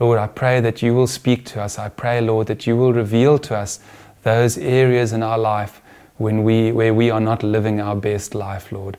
Lord, 0.00 0.18
I 0.18 0.26
pray 0.26 0.60
that 0.60 0.82
you 0.82 0.96
will 0.96 1.06
speak 1.06 1.44
to 1.46 1.62
us. 1.62 1.78
I 1.78 1.90
pray, 1.90 2.20
Lord, 2.20 2.48
that 2.48 2.66
you 2.66 2.76
will 2.76 2.92
reveal 2.92 3.38
to 3.38 3.54
us 3.54 3.78
those 4.24 4.58
areas 4.58 5.12
in 5.12 5.22
our 5.22 5.38
life 5.38 5.80
when 6.16 6.42
we, 6.42 6.72
where 6.72 6.92
we 6.92 7.08
are 7.08 7.20
not 7.20 7.44
living 7.44 7.80
our 7.80 7.94
best 7.94 8.34
life, 8.34 8.72
Lord. 8.72 8.96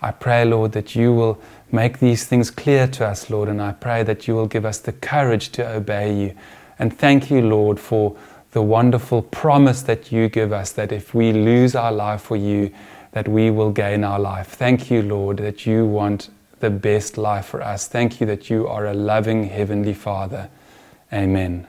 I 0.00 0.12
pray, 0.12 0.46
Lord, 0.46 0.72
that 0.72 0.94
you 0.94 1.12
will 1.12 1.42
make 1.70 1.98
these 1.98 2.26
things 2.26 2.50
clear 2.50 2.86
to 2.88 3.06
us, 3.06 3.30
Lord, 3.30 3.48
and 3.48 3.60
I 3.60 3.72
pray 3.72 4.02
that 4.02 4.26
you 4.26 4.34
will 4.34 4.46
give 4.46 4.64
us 4.64 4.78
the 4.78 4.92
courage 4.92 5.50
to 5.50 5.68
obey 5.68 6.14
you. 6.14 6.34
And 6.78 6.96
thank 6.96 7.30
you, 7.30 7.42
Lord, 7.42 7.78
for 7.78 8.16
the 8.52 8.62
wonderful 8.62 9.22
promise 9.22 9.82
that 9.82 10.10
you 10.10 10.28
give 10.28 10.52
us 10.52 10.72
that 10.72 10.92
if 10.92 11.14
we 11.14 11.32
lose 11.32 11.74
our 11.74 11.92
life 11.92 12.22
for 12.22 12.36
you, 12.36 12.72
that 13.12 13.28
we 13.28 13.50
will 13.50 13.70
gain 13.70 14.04
our 14.04 14.18
life. 14.18 14.48
Thank 14.48 14.90
you, 14.90 15.02
Lord, 15.02 15.38
that 15.38 15.66
you 15.66 15.86
want 15.86 16.30
the 16.60 16.70
best 16.70 17.18
life 17.18 17.46
for 17.46 17.62
us. 17.62 17.88
Thank 17.88 18.20
you 18.20 18.26
that 18.26 18.50
you 18.50 18.66
are 18.66 18.86
a 18.86 18.94
loving 18.94 19.44
Heavenly 19.44 19.94
Father. 19.94 20.48
Amen. 21.12 21.66